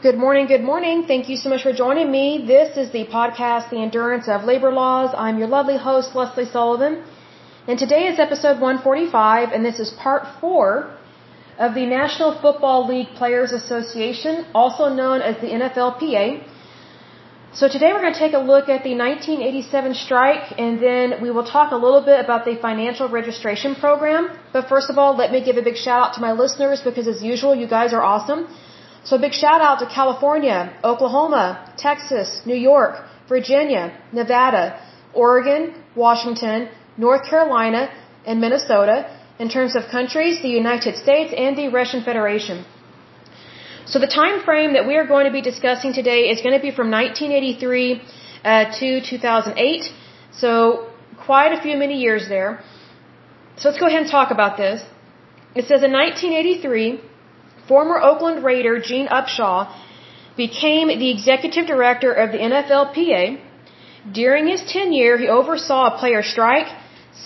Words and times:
Good 0.00 0.16
morning, 0.16 0.46
good 0.46 0.62
morning. 0.62 1.06
Thank 1.06 1.28
you 1.28 1.36
so 1.36 1.50
much 1.50 1.64
for 1.64 1.72
joining 1.72 2.08
me. 2.08 2.44
This 2.46 2.76
is 2.76 2.92
the 2.92 3.04
podcast, 3.06 3.70
The 3.70 3.78
Endurance 3.82 4.28
of 4.28 4.44
Labor 4.44 4.70
Laws. 4.70 5.12
I'm 5.12 5.38
your 5.38 5.48
lovely 5.48 5.76
host, 5.76 6.14
Lesley 6.14 6.44
Sullivan. 6.44 7.02
And 7.66 7.80
today 7.80 8.06
is 8.06 8.20
episode 8.20 8.60
145, 8.60 9.50
and 9.50 9.64
this 9.64 9.80
is 9.80 9.90
part 9.90 10.22
four 10.40 10.94
of 11.58 11.74
the 11.74 11.84
National 11.84 12.30
Football 12.40 12.86
League 12.86 13.08
Players 13.16 13.50
Association, 13.50 14.46
also 14.54 14.88
known 14.88 15.20
as 15.20 15.34
the 15.40 15.48
NFLPA. 15.48 16.44
So 17.52 17.66
today 17.66 17.92
we're 17.92 18.02
going 18.06 18.14
to 18.14 18.20
take 18.20 18.34
a 18.34 18.44
look 18.52 18.68
at 18.68 18.84
the 18.84 18.94
1987 18.94 19.94
strike, 19.94 20.46
and 20.58 20.80
then 20.80 21.20
we 21.20 21.32
will 21.32 21.48
talk 21.56 21.72
a 21.72 21.80
little 21.86 22.02
bit 22.02 22.20
about 22.24 22.44
the 22.44 22.54
financial 22.54 23.08
registration 23.08 23.74
program. 23.74 24.30
But 24.52 24.68
first 24.68 24.90
of 24.90 24.96
all, 24.96 25.16
let 25.16 25.32
me 25.32 25.44
give 25.44 25.56
a 25.56 25.62
big 25.62 25.76
shout 25.76 26.00
out 26.00 26.14
to 26.14 26.20
my 26.20 26.30
listeners 26.30 26.82
because 26.82 27.08
as 27.08 27.20
usual, 27.20 27.56
you 27.56 27.66
guys 27.66 27.92
are 27.92 28.04
awesome. 28.14 28.46
So 29.08 29.16
big 29.16 29.32
shout 29.32 29.62
out 29.66 29.78
to 29.82 29.86
California, 29.98 30.58
Oklahoma, 30.84 31.44
Texas, 31.78 32.28
New 32.50 32.60
York, 32.72 32.94
Virginia, 33.26 33.84
Nevada, 34.12 34.64
Oregon, 35.14 35.62
Washington, 35.94 36.68
North 36.98 37.24
Carolina, 37.30 37.82
and 38.26 38.38
Minnesota. 38.38 38.96
In 39.38 39.48
terms 39.48 39.76
of 39.76 39.88
countries, 39.96 40.42
the 40.42 40.54
United 40.62 40.94
States 41.04 41.32
and 41.44 41.56
the 41.56 41.68
Russian 41.78 42.02
Federation. 42.08 42.66
So 43.86 43.98
the 43.98 44.12
time 44.20 44.42
frame 44.44 44.74
that 44.74 44.86
we 44.86 44.94
are 45.00 45.06
going 45.14 45.26
to 45.30 45.34
be 45.38 45.44
discussing 45.50 45.94
today 45.94 46.20
is 46.32 46.42
going 46.42 46.56
to 46.60 46.64
be 46.68 46.72
from 46.78 46.90
1983 46.90 48.02
uh, 48.44 48.64
to 48.80 49.00
2008. 49.00 49.90
So 50.32 50.52
quite 51.30 51.52
a 51.58 51.62
few 51.62 51.78
many 51.78 51.98
years 52.06 52.28
there. 52.28 52.62
So 53.56 53.70
let's 53.70 53.80
go 53.80 53.86
ahead 53.86 54.02
and 54.02 54.10
talk 54.10 54.30
about 54.30 54.58
this. 54.58 54.82
It 55.54 55.64
says 55.70 55.82
in 55.82 55.92
1983, 55.92 57.07
former 57.68 57.98
Oakland 58.10 58.44
Raider 58.44 58.80
Gene 58.88 59.08
Upshaw 59.18 59.58
became 60.36 60.88
the 61.02 61.10
executive 61.16 61.66
director 61.66 62.12
of 62.12 62.32
the 62.32 62.38
NFLPA. 62.38 63.22
During 64.20 64.46
his 64.46 64.62
tenure, 64.72 65.16
he 65.22 65.28
oversaw 65.38 65.80
a 65.88 65.98
player 65.98 66.22
strike, 66.22 66.68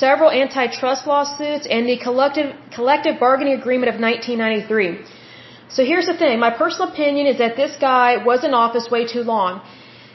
several 0.05 0.31
antitrust 0.43 1.07
lawsuits, 1.07 1.67
and 1.67 1.89
the 1.89 1.99
collective, 2.07 2.49
collective 2.75 3.21
bargaining 3.21 3.55
agreement 3.63 3.91
of 3.95 4.01
1993. 4.01 5.05
So 5.77 5.85
here's 5.91 6.09
the 6.13 6.17
thing. 6.23 6.41
My 6.49 6.51
personal 6.63 6.89
opinion 6.93 7.27
is 7.33 7.39
that 7.39 7.57
this 7.63 7.77
guy 7.91 8.09
was 8.31 8.45
in 8.45 8.53
office 8.65 8.91
way 8.91 9.07
too 9.15 9.25
long. 9.35 9.63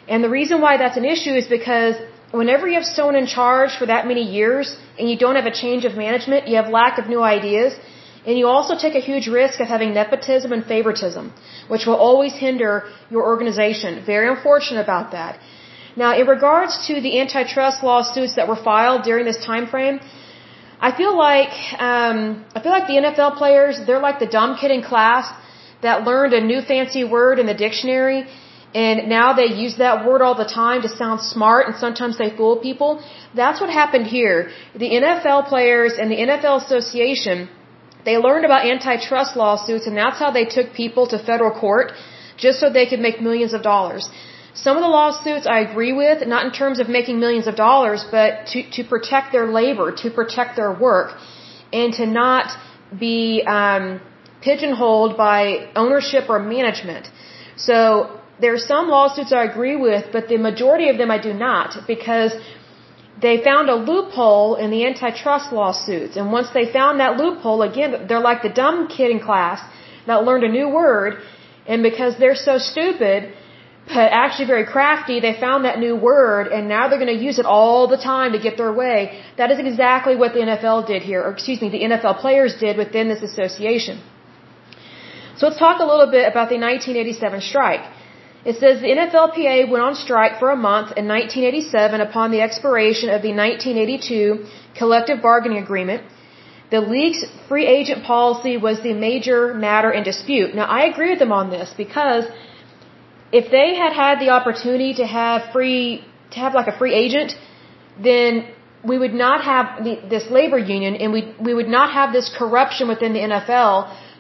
And 0.07 0.23
the 0.23 0.29
reason 0.29 0.61
why 0.61 0.77
that's 0.77 0.97
an 1.03 1.05
issue 1.15 1.33
is 1.41 1.47
because 1.47 1.95
whenever 2.31 2.67
you 2.67 2.75
have 2.75 2.85
someone 2.85 3.15
in 3.15 3.27
charge 3.27 3.71
for 3.79 3.85
that 3.93 4.07
many 4.07 4.23
years 4.39 4.75
and 4.97 5.09
you 5.09 5.17
don't 5.17 5.35
have 5.35 5.45
a 5.53 5.55
change 5.63 5.85
of 5.85 5.95
management, 5.95 6.47
you 6.47 6.55
have 6.55 6.69
lack 6.69 6.97
of 6.97 7.07
new 7.07 7.21
ideas, 7.21 7.73
and 8.27 8.37
you 8.39 8.45
also 8.55 8.73
take 8.85 8.95
a 9.01 9.03
huge 9.09 9.27
risk 9.39 9.61
of 9.63 9.67
having 9.75 9.93
nepotism 9.99 10.51
and 10.55 10.63
favoritism, 10.73 11.33
which 11.73 11.83
will 11.87 11.99
always 12.07 12.33
hinder 12.45 12.73
your 13.09 13.23
organization. 13.33 14.03
Very 14.13 14.27
unfortunate 14.33 14.81
about 14.81 15.11
that. 15.17 15.39
Now, 15.95 16.11
in 16.21 16.27
regards 16.27 16.73
to 16.87 17.01
the 17.05 17.13
antitrust 17.21 17.83
lawsuits 17.89 18.35
that 18.35 18.47
were 18.51 18.61
filed 18.69 19.03
during 19.09 19.25
this 19.25 19.39
time 19.51 19.65
frame, 19.73 19.99
I 20.87 20.91
feel 20.99 21.13
like 21.17 21.53
um, 21.89 22.45
I 22.55 22.59
feel 22.63 22.73
like 22.77 22.87
the 22.93 22.99
NFL 23.03 23.37
players 23.37 23.79
they're 23.85 24.05
like 24.09 24.19
the 24.25 24.31
dumb 24.39 24.57
kid 24.59 24.71
in 24.77 24.83
class 24.91 25.25
that 25.81 26.03
learned 26.09 26.33
a 26.33 26.43
new 26.51 26.61
fancy 26.61 27.03
word 27.15 27.39
in 27.39 27.47
the 27.47 27.57
dictionary 27.65 28.19
and 28.75 29.07
now 29.09 29.33
they 29.33 29.47
use 29.65 29.77
that 29.77 30.05
word 30.05 30.21
all 30.21 30.35
the 30.35 30.51
time 30.63 30.81
to 30.83 30.89
sound 30.89 31.21
smart 31.21 31.67
and 31.67 31.75
sometimes 31.77 32.17
they 32.17 32.29
fool 32.39 32.57
people. 32.57 33.01
That's 33.33 33.59
what 33.61 33.71
happened 33.71 34.05
here. 34.05 34.51
The 34.75 34.89
NFL 35.01 35.47
players 35.47 35.93
and 35.99 36.11
the 36.11 36.17
NFL 36.17 36.65
Association 36.65 37.49
they 38.05 38.17
learned 38.17 38.45
about 38.45 38.65
antitrust 38.65 39.35
lawsuits 39.35 39.85
and 39.87 39.97
that's 39.97 40.19
how 40.19 40.31
they 40.31 40.45
took 40.45 40.73
people 40.73 41.07
to 41.07 41.17
federal 41.19 41.51
court 41.51 41.91
just 42.37 42.59
so 42.59 42.69
they 42.69 42.85
could 42.85 42.99
make 42.99 43.21
millions 43.21 43.53
of 43.53 43.61
dollars. 43.61 44.09
Some 44.53 44.75
of 44.77 44.81
the 44.81 44.89
lawsuits 44.89 45.45
I 45.45 45.59
agree 45.59 45.93
with, 45.93 46.27
not 46.27 46.45
in 46.45 46.51
terms 46.51 46.79
of 46.79 46.89
making 46.89 47.19
millions 47.19 47.47
of 47.47 47.55
dollars, 47.55 48.05
but 48.09 48.47
to, 48.51 48.63
to 48.75 48.83
protect 48.83 49.31
their 49.31 49.47
labor, 49.59 49.91
to 50.03 50.09
protect 50.09 50.55
their 50.55 50.73
work, 50.73 51.15
and 51.71 51.93
to 51.93 52.05
not 52.07 52.47
be 52.99 53.43
um, 53.45 54.01
pigeonholed 54.41 55.15
by 55.15 55.69
ownership 55.75 56.23
or 56.29 56.39
management. 56.39 57.09
So 57.55 58.19
there 58.39 58.53
are 58.53 58.65
some 58.73 58.87
lawsuits 58.87 59.31
I 59.31 59.43
agree 59.43 59.75
with, 59.75 60.05
but 60.11 60.27
the 60.27 60.37
majority 60.37 60.89
of 60.89 60.97
them 60.97 61.11
I 61.11 61.19
do 61.19 61.33
not 61.33 61.75
because 61.85 62.33
they 63.21 63.43
found 63.43 63.69
a 63.69 63.75
loophole 63.75 64.55
in 64.55 64.69
the 64.69 64.85
antitrust 64.85 65.51
lawsuits. 65.51 66.17
And 66.17 66.31
once 66.31 66.49
they 66.51 66.71
found 66.71 66.99
that 66.99 67.17
loophole, 67.17 67.61
again, 67.63 68.05
they're 68.07 68.27
like 68.31 68.41
the 68.43 68.49
dumb 68.49 68.87
kid 68.87 69.09
in 69.11 69.19
class 69.19 69.59
that 70.05 70.23
learned 70.23 70.43
a 70.43 70.51
new 70.59 70.69
word. 70.69 71.21
And 71.65 71.83
because 71.83 72.17
they're 72.17 72.35
so 72.35 72.57
stupid, 72.57 73.33
but 73.87 74.11
actually 74.21 74.47
very 74.47 74.65
crafty, 74.65 75.19
they 75.19 75.33
found 75.39 75.65
that 75.65 75.79
new 75.79 75.95
word 75.95 76.47
and 76.47 76.67
now 76.67 76.87
they're 76.87 76.99
going 76.99 77.15
to 77.17 77.23
use 77.29 77.39
it 77.39 77.45
all 77.45 77.87
the 77.87 77.97
time 77.97 78.33
to 78.33 78.39
get 78.39 78.57
their 78.57 78.73
way. 78.73 79.23
That 79.37 79.49
is 79.51 79.59
exactly 79.59 80.15
what 80.15 80.33
the 80.33 80.41
NFL 80.41 80.87
did 80.87 81.01
here, 81.01 81.21
or 81.23 81.31
excuse 81.31 81.61
me, 81.61 81.69
the 81.69 81.83
NFL 81.89 82.19
players 82.19 82.55
did 82.59 82.77
within 82.77 83.07
this 83.07 83.23
association. 83.23 84.01
So 85.37 85.47
let's 85.47 85.59
talk 85.59 85.79
a 85.79 85.85
little 85.85 86.11
bit 86.17 86.25
about 86.27 86.49
the 86.49 86.59
1987 86.59 87.41
strike. 87.41 87.85
It 88.49 88.55
says 88.61 88.79
the 88.79 88.91
NFLPA 88.97 89.69
went 89.71 89.83
on 89.83 89.95
strike 89.95 90.39
for 90.41 90.49
a 90.51 90.59
month 90.69 90.89
in 90.99 91.05
1987 91.07 91.99
upon 91.99 92.31
the 92.31 92.41
expiration 92.47 93.09
of 93.15 93.21
the 93.21 93.33
1982 93.33 94.45
collective 94.79 95.21
bargaining 95.21 95.61
agreement. 95.61 96.03
The 96.71 96.79
league's 96.79 97.21
free 97.49 97.65
agent 97.77 98.05
policy 98.05 98.55
was 98.67 98.81
the 98.81 98.93
major 98.93 99.53
matter 99.53 99.91
in 99.97 100.03
dispute. 100.03 100.55
Now, 100.55 100.67
I 100.79 100.81
agree 100.91 101.09
with 101.09 101.19
them 101.19 101.33
on 101.33 101.49
this 101.49 101.73
because 101.83 102.23
if 103.33 103.51
they 103.51 103.69
had 103.75 103.91
had 103.91 104.19
the 104.25 104.29
opportunity 104.29 104.93
to 105.01 105.05
have 105.05 105.51
free, 105.51 106.05
to 106.31 106.39
have 106.39 106.53
like 106.55 106.67
a 106.67 106.77
free 106.77 106.93
agent, 106.93 107.35
then 108.01 108.47
we 108.81 108.97
would 108.97 109.13
not 109.25 109.43
have 109.43 109.83
the, 109.83 109.99
this 110.13 110.25
labor 110.31 110.57
union 110.57 110.95
and 110.95 111.11
we, 111.11 111.21
we 111.47 111.53
would 111.53 111.67
not 111.67 111.91
have 111.91 112.13
this 112.13 112.29
corruption 112.41 112.87
within 112.87 113.11
the 113.11 113.19
NFL 113.19 113.73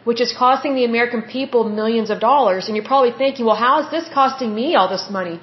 which 0.07 0.21
is 0.25 0.31
costing 0.45 0.73
the 0.79 0.85
American 0.91 1.21
people 1.35 1.61
millions 1.81 2.09
of 2.13 2.19
dollars. 2.31 2.67
And 2.67 2.75
you're 2.77 2.89
probably 2.93 3.13
thinking, 3.21 3.45
well, 3.47 3.61
how 3.67 3.75
is 3.83 3.87
this 3.95 4.05
costing 4.19 4.51
me 4.59 4.67
all 4.79 4.89
this 4.95 5.07
money? 5.19 5.37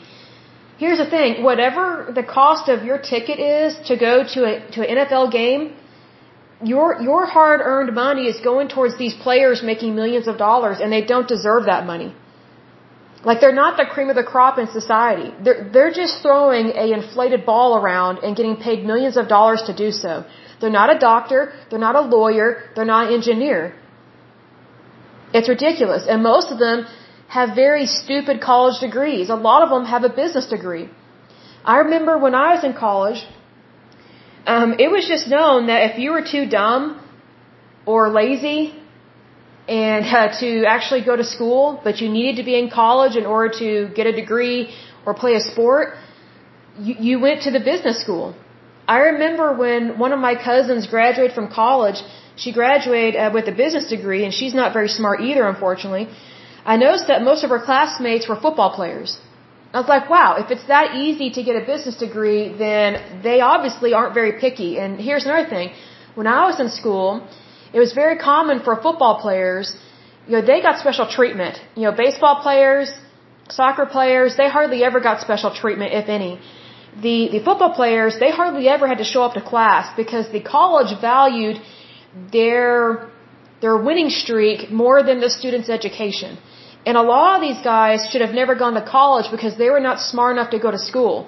Here's 0.83 1.01
the 1.03 1.09
thing, 1.17 1.43
whatever 1.49 1.85
the 2.19 2.27
cost 2.39 2.71
of 2.75 2.79
your 2.89 2.99
ticket 3.11 3.39
is 3.57 3.77
to 3.89 3.97
go 4.05 4.15
to 4.35 4.41
a 4.51 4.55
to 4.77 4.79
an 4.87 4.97
NFL 5.01 5.27
game, 5.41 5.63
your 6.73 6.87
your 7.09 7.21
hard-earned 7.35 7.95
money 7.95 8.25
is 8.33 8.41
going 8.49 8.73
towards 8.75 8.97
these 9.03 9.15
players 9.27 9.63
making 9.73 9.95
millions 10.01 10.33
of 10.33 10.41
dollars 10.47 10.81
and 10.81 10.91
they 10.97 11.05
don't 11.13 11.29
deserve 11.37 11.71
that 11.73 11.87
money. 11.93 12.11
Like 13.29 13.39
they're 13.43 13.59
not 13.61 13.77
the 13.83 13.87
cream 13.93 14.09
of 14.15 14.19
the 14.23 14.27
crop 14.33 14.59
in 14.65 14.73
society. 14.81 15.29
They're 15.45 15.61
they're 15.77 15.95
just 16.03 16.19
throwing 16.25 16.73
a 16.87 16.87
inflated 16.99 17.47
ball 17.53 17.79
around 17.83 18.25
and 18.25 18.43
getting 18.43 18.57
paid 18.67 18.91
millions 18.93 19.23
of 19.23 19.29
dollars 19.37 19.63
to 19.71 19.79
do 19.85 19.93
so. 20.03 20.13
They're 20.61 20.77
not 20.83 20.91
a 20.97 20.99
doctor, 21.11 21.41
they're 21.69 21.87
not 21.89 21.97
a 22.03 22.05
lawyer, 22.19 22.51
they're 22.75 22.93
not 22.97 23.09
an 23.09 23.15
engineer. 23.21 23.63
It's 25.37 25.49
ridiculous. 25.49 26.05
And 26.09 26.23
most 26.23 26.53
of 26.53 26.59
them 26.59 26.87
have 27.37 27.55
very 27.65 27.87
stupid 27.87 28.41
college 28.41 28.79
degrees. 28.87 29.31
A 29.39 29.41
lot 29.49 29.63
of 29.65 29.71
them 29.75 29.85
have 29.95 30.05
a 30.11 30.13
business 30.23 30.47
degree. 30.57 30.87
I 31.73 31.79
remember 31.85 32.13
when 32.27 32.35
I 32.35 32.49
was 32.55 32.63
in 32.69 32.75
college, 32.87 33.21
um, 34.47 34.75
it 34.85 34.91
was 34.97 35.07
just 35.15 35.27
known 35.37 35.67
that 35.71 35.81
if 35.91 35.99
you 35.99 36.11
were 36.17 36.25
too 36.35 36.45
dumb 36.47 36.83
or 37.87 38.01
lazy 38.11 38.63
and 39.67 40.05
uh, 40.05 40.39
to 40.41 40.49
actually 40.67 41.03
go 41.11 41.17
to 41.17 41.25
school, 41.25 41.81
but 41.83 42.01
you 42.01 42.09
needed 42.11 42.37
to 42.43 42.47
be 42.51 42.57
in 42.63 42.69
college 42.71 43.17
in 43.17 43.27
order 43.35 43.51
to 43.59 43.69
get 43.95 44.07
a 44.07 44.13
degree 44.13 44.61
or 45.07 45.15
play 45.15 45.35
a 45.35 45.41
sport, 45.41 45.95
you, 46.79 46.95
you 47.07 47.21
went 47.27 47.43
to 47.43 47.51
the 47.51 47.61
business 47.61 48.01
school. 48.05 48.35
I 48.87 48.99
remember 49.13 49.57
when 49.57 49.99
one 49.99 50.13
of 50.13 50.21
my 50.21 50.35
cousins 50.35 50.87
graduated 50.87 51.35
from 51.35 51.49
college, 51.49 52.01
she 52.37 52.53
graduated 52.53 53.17
uh, 53.17 53.31
with 53.33 53.47
a 53.49 53.53
business 53.53 53.87
degree, 53.97 54.25
and 54.25 54.33
she's 54.33 54.55
not 54.55 54.73
very 54.73 54.89
smart 54.89 55.21
either, 55.21 55.47
unfortunately. 55.49 56.09
I 56.65 56.77
noticed 56.77 57.07
that 57.09 57.23
most 57.23 57.45
of 57.45 57.51
her 57.51 57.61
classmates 57.61 58.29
were 58.29 58.37
football 58.37 58.71
players. 58.75 59.19
I 59.73 59.81
was 59.81 59.89
like, 59.89 60.09
wow, 60.09 60.37
if 60.43 60.51
it's 60.55 60.67
that 60.75 60.95
easy 60.95 61.31
to 61.37 61.43
get 61.43 61.57
a 61.63 61.65
business 61.73 61.97
degree, 61.97 62.43
then 62.65 63.23
they 63.23 63.41
obviously 63.41 63.93
aren't 63.93 64.15
very 64.15 64.35
picky. 64.45 64.79
And 64.79 65.01
here's 65.01 65.25
another 65.25 65.49
thing. 65.49 65.71
When 66.15 66.29
I 66.29 66.47
was 66.47 66.61
in 66.61 66.71
school, 66.71 67.27
it 67.73 67.81
was 67.81 67.93
very 67.93 68.17
common 68.19 68.61
for 68.61 68.77
football 68.77 69.21
players, 69.21 69.75
you 70.27 70.37
know, 70.37 70.45
they 70.51 70.61
got 70.63 70.79
special 70.79 71.07
treatment. 71.19 71.59
You 71.75 71.83
know, 71.87 71.93
baseball 71.93 72.37
players, 72.43 72.93
soccer 73.51 73.87
players, 73.87 74.37
they 74.37 74.49
hardly 74.49 74.85
ever 74.85 75.01
got 75.01 75.21
special 75.21 75.51
treatment, 75.63 75.93
if 75.93 76.09
any. 76.09 76.41
The, 77.07 77.29
the 77.35 77.41
football 77.41 77.73
players, 77.75 78.19
they 78.21 78.31
hardly 78.31 78.69
ever 78.69 78.87
had 78.87 78.99
to 78.99 79.05
show 79.05 79.23
up 79.25 79.35
to 79.35 79.43
class 79.43 79.93
because 79.97 80.31
the 80.31 80.41
college 80.41 80.93
valued 81.01 81.57
their 82.33 83.11
their 83.61 83.77
winning 83.89 84.11
streak 84.11 84.71
more 84.71 85.03
than 85.03 85.21
the 85.21 85.31
student's 85.31 85.71
education. 85.79 86.37
And 86.87 86.97
a 87.03 87.03
lot 87.03 87.37
of 87.37 87.41
these 87.49 87.61
guys 87.65 88.07
should 88.11 88.21
have 88.27 88.35
never 88.41 88.55
gone 88.63 88.75
to 88.75 88.85
college 88.97 89.31
because 89.31 89.57
they 89.57 89.71
were 89.75 89.81
not 89.81 90.01
smart 90.01 90.37
enough 90.37 90.51
to 90.51 90.59
go 90.59 90.71
to 90.71 90.79
school. 90.91 91.27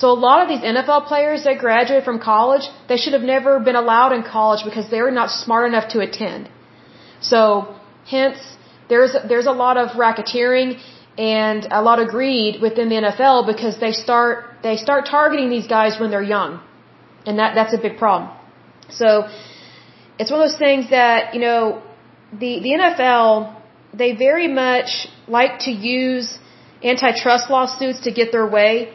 So 0.00 0.10
a 0.10 0.18
lot 0.28 0.42
of 0.42 0.48
these 0.48 0.64
NFL 0.72 1.06
players 1.06 1.44
that 1.44 1.58
graduate 1.58 2.04
from 2.04 2.18
college, 2.18 2.64
they 2.88 2.98
should 3.02 3.14
have 3.18 3.26
never 3.34 3.60
been 3.68 3.76
allowed 3.76 4.12
in 4.16 4.22
college 4.22 4.62
because 4.64 4.90
they 4.90 5.00
were 5.06 5.16
not 5.20 5.30
smart 5.30 5.68
enough 5.70 5.88
to 5.94 6.00
attend. 6.00 6.50
So 7.20 7.40
hence 8.14 8.38
there's 8.90 9.16
there's 9.30 9.46
a 9.54 9.56
lot 9.64 9.76
of 9.82 9.96
racketeering 10.04 10.78
and 11.18 11.66
a 11.70 11.82
lot 11.82 11.98
of 11.98 12.08
greed 12.08 12.60
within 12.60 12.88
the 12.90 12.98
NFL 13.06 13.46
because 13.52 13.80
they 13.80 13.92
start 13.92 14.44
they 14.62 14.76
start 14.76 15.06
targeting 15.06 15.48
these 15.50 15.66
guys 15.66 15.98
when 16.00 16.10
they're 16.10 16.30
young, 16.36 16.60
and 17.24 17.38
that 17.38 17.54
that's 17.54 17.72
a 17.72 17.78
big 17.78 17.96
problem. 17.96 18.30
So 18.90 19.28
it's 20.18 20.30
one 20.30 20.40
of 20.40 20.48
those 20.48 20.58
things 20.58 20.90
that 20.90 21.34
you 21.34 21.40
know 21.40 21.82
the 22.32 22.60
the 22.66 22.72
NFL 22.80 23.54
they 23.94 24.12
very 24.14 24.48
much 24.48 25.08
like 25.28 25.60
to 25.60 25.70
use 25.70 26.38
antitrust 26.82 27.50
lawsuits 27.50 28.00
to 28.00 28.10
get 28.12 28.32
their 28.32 28.46
way, 28.46 28.92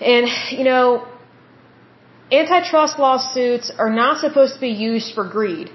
and 0.00 0.26
you 0.50 0.64
know 0.64 1.06
antitrust 2.30 2.98
lawsuits 2.98 3.72
are 3.78 3.90
not 3.90 4.20
supposed 4.20 4.54
to 4.54 4.60
be 4.60 4.74
used 4.90 5.14
for 5.14 5.24
greed 5.28 5.70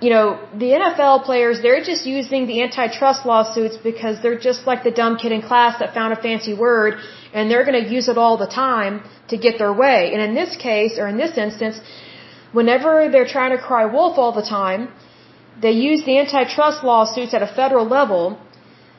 you 0.00 0.10
know, 0.10 0.38
the 0.54 0.70
NFL 0.80 1.24
players, 1.24 1.60
they're 1.60 1.82
just 1.82 2.06
using 2.06 2.46
the 2.46 2.62
antitrust 2.62 3.26
lawsuits 3.26 3.76
because 3.76 4.22
they're 4.22 4.38
just 4.38 4.64
like 4.64 4.84
the 4.84 4.92
dumb 4.92 5.16
kid 5.16 5.32
in 5.32 5.42
class 5.42 5.80
that 5.80 5.92
found 5.92 6.12
a 6.12 6.20
fancy 6.22 6.54
word 6.54 6.94
and 7.34 7.50
they're 7.50 7.64
going 7.64 7.82
to 7.84 7.90
use 7.90 8.08
it 8.08 8.16
all 8.16 8.36
the 8.36 8.46
time 8.46 9.02
to 9.28 9.36
get 9.36 9.58
their 9.58 9.72
way. 9.72 10.12
And 10.12 10.22
in 10.22 10.34
this 10.34 10.56
case, 10.56 10.98
or 10.98 11.08
in 11.08 11.16
this 11.16 11.36
instance, 11.36 11.80
whenever 12.52 13.08
they're 13.12 13.32
trying 13.36 13.52
to 13.56 13.62
cry 13.68 13.84
wolf 13.84 14.18
all 14.18 14.32
the 14.32 14.48
time, 14.58 14.88
they 15.60 15.72
use 15.72 16.04
the 16.04 16.18
antitrust 16.18 16.84
lawsuits 16.84 17.34
at 17.34 17.42
a 17.42 17.50
federal 17.60 17.86
level, 17.86 18.38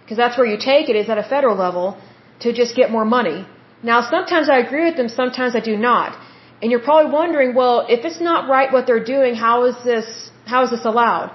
because 0.01 0.17
that's 0.17 0.37
where 0.37 0.47
you 0.47 0.57
take 0.57 0.89
it, 0.89 0.95
is 0.95 1.09
at 1.09 1.17
a 1.17 1.27
federal 1.35 1.55
level, 1.55 1.97
to 2.41 2.53
just 2.53 2.75
get 2.75 2.91
more 2.91 3.05
money. 3.05 3.45
Now, 3.81 4.01
sometimes 4.01 4.49
I 4.49 4.57
agree 4.59 4.85
with 4.85 4.97
them, 4.97 5.09
sometimes 5.09 5.55
I 5.55 5.61
do 5.61 5.77
not. 5.77 6.17
And 6.61 6.71
you're 6.71 6.85
probably 6.89 7.11
wondering, 7.11 7.55
well, 7.55 7.85
if 7.87 8.03
it's 8.03 8.19
not 8.19 8.49
right 8.49 8.71
what 8.71 8.85
they're 8.87 9.05
doing, 9.15 9.35
how 9.35 9.65
is 9.65 9.77
this 9.83 10.31
how 10.45 10.63
is 10.65 10.71
this 10.71 10.83
allowed? 10.83 11.31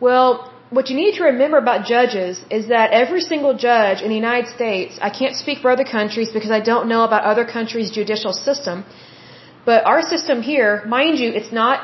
Well, 0.00 0.28
what 0.70 0.88
you 0.90 0.96
need 0.96 1.14
to 1.18 1.24
remember 1.32 1.58
about 1.58 1.86
judges 1.86 2.40
is 2.58 2.68
that 2.68 2.92
every 3.02 3.22
single 3.32 3.54
judge 3.68 4.02
in 4.02 4.08
the 4.08 4.20
United 4.24 4.48
States, 4.58 4.98
I 5.08 5.10
can't 5.10 5.34
speak 5.34 5.58
for 5.62 5.70
other 5.70 5.88
countries 5.98 6.30
because 6.30 6.52
I 6.58 6.60
don't 6.60 6.86
know 6.92 7.02
about 7.04 7.24
other 7.24 7.44
countries' 7.44 7.90
judicial 7.90 8.32
system, 8.32 8.84
but 9.70 9.80
our 9.92 10.02
system 10.14 10.36
here, 10.52 10.70
mind 10.96 11.14
you, 11.22 11.28
it's 11.40 11.52
not 11.62 11.76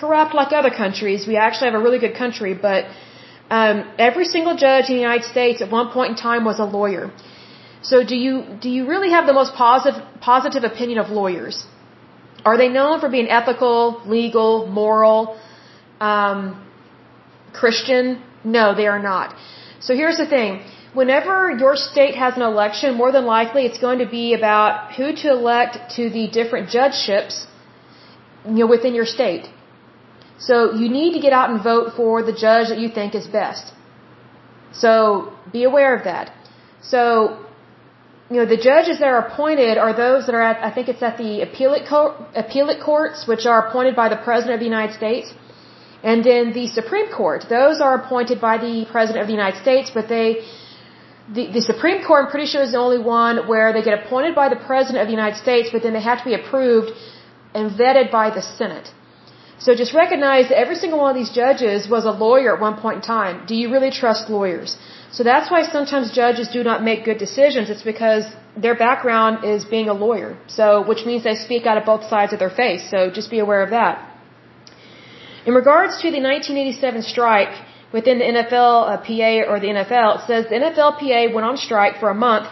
corrupt 0.00 0.32
like 0.40 0.50
other 0.60 0.74
countries. 0.82 1.20
We 1.32 1.36
actually 1.44 1.68
have 1.70 1.78
a 1.80 1.84
really 1.86 2.00
good 2.04 2.16
country, 2.22 2.52
but 2.68 2.80
um, 3.58 3.76
every 4.08 4.26
single 4.34 4.56
judge 4.64 4.84
in 4.90 4.94
the 4.98 5.04
United 5.08 5.26
States 5.34 5.58
at 5.64 5.68
one 5.78 5.88
point 5.96 6.10
in 6.12 6.16
time 6.28 6.42
was 6.50 6.58
a 6.66 6.68
lawyer. 6.78 7.04
So 7.90 7.96
do 8.10 8.16
you 8.24 8.34
do 8.64 8.68
you 8.76 8.82
really 8.92 9.10
have 9.16 9.24
the 9.30 9.36
most 9.40 9.54
positive 9.54 10.02
positive 10.30 10.64
opinion 10.72 10.98
of 11.04 11.08
lawyers? 11.20 11.56
Are 12.48 12.56
they 12.62 12.68
known 12.78 12.94
for 13.02 13.08
being 13.16 13.28
ethical, 13.40 13.78
legal, 14.16 14.52
moral? 14.80 15.18
um, 16.10 16.42
Christian? 17.60 18.04
No, 18.58 18.74
they 18.74 18.86
are 18.92 19.02
not. 19.10 19.34
So 19.86 19.94
here's 19.94 20.18
the 20.22 20.28
thing. 20.34 20.52
Whenever 20.94 21.50
your 21.62 21.74
state 21.74 22.14
has 22.14 22.36
an 22.36 22.42
election, 22.42 22.94
more 22.94 23.12
than 23.12 23.24
likely 23.24 23.62
it's 23.64 23.78
going 23.78 24.00
to 24.00 24.10
be 24.20 24.34
about 24.34 24.92
who 24.96 25.14
to 25.22 25.30
elect 25.30 25.78
to 25.96 26.10
the 26.10 26.28
different 26.28 26.68
judgeships, 26.68 27.46
you 28.44 28.60
know, 28.60 28.66
within 28.66 28.94
your 28.94 29.06
state. 29.06 29.48
So 30.38 30.74
you 30.80 30.88
need 30.88 31.12
to 31.14 31.20
get 31.20 31.32
out 31.32 31.48
and 31.50 31.62
vote 31.62 31.94
for 31.96 32.22
the 32.22 32.32
judge 32.32 32.68
that 32.68 32.78
you 32.78 32.90
think 32.98 33.14
is 33.14 33.26
best. 33.26 33.72
So 34.72 35.32
be 35.52 35.64
aware 35.64 35.94
of 35.96 36.04
that. 36.04 36.32
So, 36.82 37.00
you 38.30 38.38
know, 38.38 38.46
the 38.54 38.60
judges 38.70 38.98
that 38.98 39.08
are 39.14 39.20
appointed 39.26 39.78
are 39.78 39.92
those 39.94 40.26
that 40.26 40.34
are 40.34 40.42
at, 40.42 40.62
I 40.68 40.70
think 40.74 40.88
it's 40.88 41.02
at 41.02 41.16
the 41.16 41.42
appellate, 41.46 41.86
appellate 42.34 42.82
courts, 42.82 43.26
which 43.26 43.46
are 43.46 43.66
appointed 43.66 43.94
by 43.94 44.08
the 44.08 44.16
President 44.16 44.54
of 44.54 44.60
the 44.60 44.70
United 44.74 44.94
States. 44.94 45.32
And 46.02 46.24
then 46.24 46.52
the 46.52 46.66
Supreme 46.66 47.08
Court, 47.12 47.44
those 47.48 47.80
are 47.80 47.94
appointed 48.02 48.40
by 48.40 48.58
the 48.58 48.84
President 48.90 49.22
of 49.22 49.28
the 49.28 49.38
United 49.40 49.60
States, 49.62 49.90
but 49.94 50.08
they, 50.08 50.42
the, 51.28 51.52
the 51.52 51.62
Supreme 51.62 52.04
Court, 52.04 52.24
I'm 52.24 52.30
pretty 52.30 52.46
sure, 52.46 52.62
is 52.62 52.72
the 52.72 52.78
only 52.78 52.98
one 52.98 53.46
where 53.46 53.72
they 53.72 53.82
get 53.82 53.94
appointed 54.02 54.34
by 54.34 54.48
the 54.48 54.56
President 54.56 55.00
of 55.02 55.06
the 55.06 55.12
United 55.12 55.38
States, 55.38 55.68
but 55.72 55.82
then 55.82 55.92
they 55.92 56.02
have 56.02 56.18
to 56.18 56.24
be 56.24 56.34
approved 56.34 56.90
and 57.54 57.70
vetted 57.70 58.10
by 58.10 58.30
the 58.30 58.42
Senate. 58.42 58.90
So 59.58 59.74
just 59.76 59.94
recognize 59.94 60.48
that 60.48 60.58
every 60.58 60.74
single 60.74 60.98
one 60.98 61.10
of 61.14 61.18
these 61.22 61.30
judges 61.30 61.88
was 61.88 62.04
a 62.04 62.10
lawyer 62.10 62.54
at 62.54 62.60
one 62.60 62.76
point 62.84 62.96
in 62.96 63.02
time. 63.02 63.46
Do 63.46 63.54
you 63.54 63.70
really 63.70 63.92
trust 63.92 64.28
lawyers? 64.28 64.76
So 65.12 65.22
that's 65.22 65.50
why 65.52 65.62
sometimes 65.62 66.10
judges 66.10 66.48
do 66.48 66.64
not 66.64 66.82
make 66.82 67.04
good 67.04 67.18
decisions. 67.18 67.70
It's 67.70 67.82
because 67.82 68.24
their 68.56 68.74
background 68.74 69.44
is 69.44 69.64
being 69.64 69.88
a 69.88 69.92
lawyer. 69.92 70.36
So, 70.48 70.82
which 70.90 71.04
means 71.06 71.22
they 71.22 71.36
speak 71.36 71.66
out 71.66 71.78
of 71.78 71.84
both 71.84 72.04
sides 72.08 72.32
of 72.32 72.40
their 72.40 72.50
face. 72.50 72.90
So 72.90 73.10
just 73.10 73.30
be 73.30 73.38
aware 73.38 73.62
of 73.62 73.70
that. 73.70 73.94
In 75.46 75.54
regards 75.54 75.94
to 76.02 76.10
the 76.10 76.20
1987 76.20 77.02
strike 77.02 77.54
within 77.92 78.18
the 78.18 78.24
NFLPA 78.24 79.32
uh, 79.42 79.50
or 79.50 79.60
the 79.60 79.68
NFL, 79.68 80.10
it 80.16 80.26
says 80.26 80.46
the 80.48 80.60
NFLPA 80.64 81.32
went 81.34 81.46
on 81.46 81.56
strike 81.56 81.98
for 82.00 82.08
a 82.10 82.14
month 82.14 82.46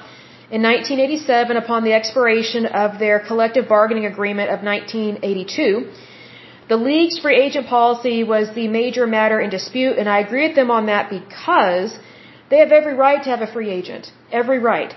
in 0.51 0.63
1987 0.63 1.57
upon 1.57 1.85
the 1.85 1.93
expiration 1.93 2.67
of 2.67 2.99
their 2.99 3.21
collective 3.21 3.69
bargaining 3.69 4.07
agreement 4.07 4.51
of 4.51 4.63
1982. 4.63 5.91
The 6.69 6.77
league's 6.77 7.19
free 7.19 7.39
agent 7.47 7.67
policy 7.67 8.23
was 8.23 8.55
the 8.55 8.69
major 8.69 9.07
matter 9.07 9.41
in 9.41 9.51
dispute, 9.51 9.97
and 9.99 10.09
I 10.09 10.19
agree 10.21 10.47
with 10.49 10.57
them 10.57 10.71
on 10.71 10.87
that 10.87 11.11
because 11.11 11.97
they 12.51 12.59
have 12.59 12.73
every 12.73 12.95
right 12.95 13.23
to 13.25 13.31
have 13.31 13.43
a 13.43 13.53
free 13.55 13.71
agent. 13.71 14.13
Every 14.31 14.59
right. 14.59 14.93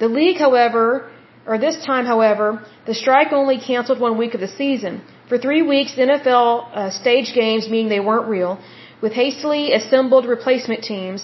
The 0.00 0.08
league, 0.08 0.38
however, 0.38 1.10
or 1.46 1.58
this 1.58 1.76
time, 1.84 2.06
however, 2.06 2.62
the 2.86 2.94
strike 2.94 3.32
only 3.32 3.58
canceled 3.58 4.00
one 4.00 4.16
week 4.16 4.34
of 4.34 4.40
the 4.40 4.48
season. 4.48 5.02
For 5.28 5.38
three 5.38 5.62
weeks, 5.62 5.94
the 5.94 6.02
NFL 6.02 6.48
uh, 6.74 7.34
games, 7.34 7.68
meaning 7.68 7.88
they 7.88 8.00
weren't 8.00 8.28
real, 8.28 8.58
with 9.04 9.12
hastily 9.12 9.64
assembled 9.78 10.24
replacement 10.34 10.82
teams 10.92 11.20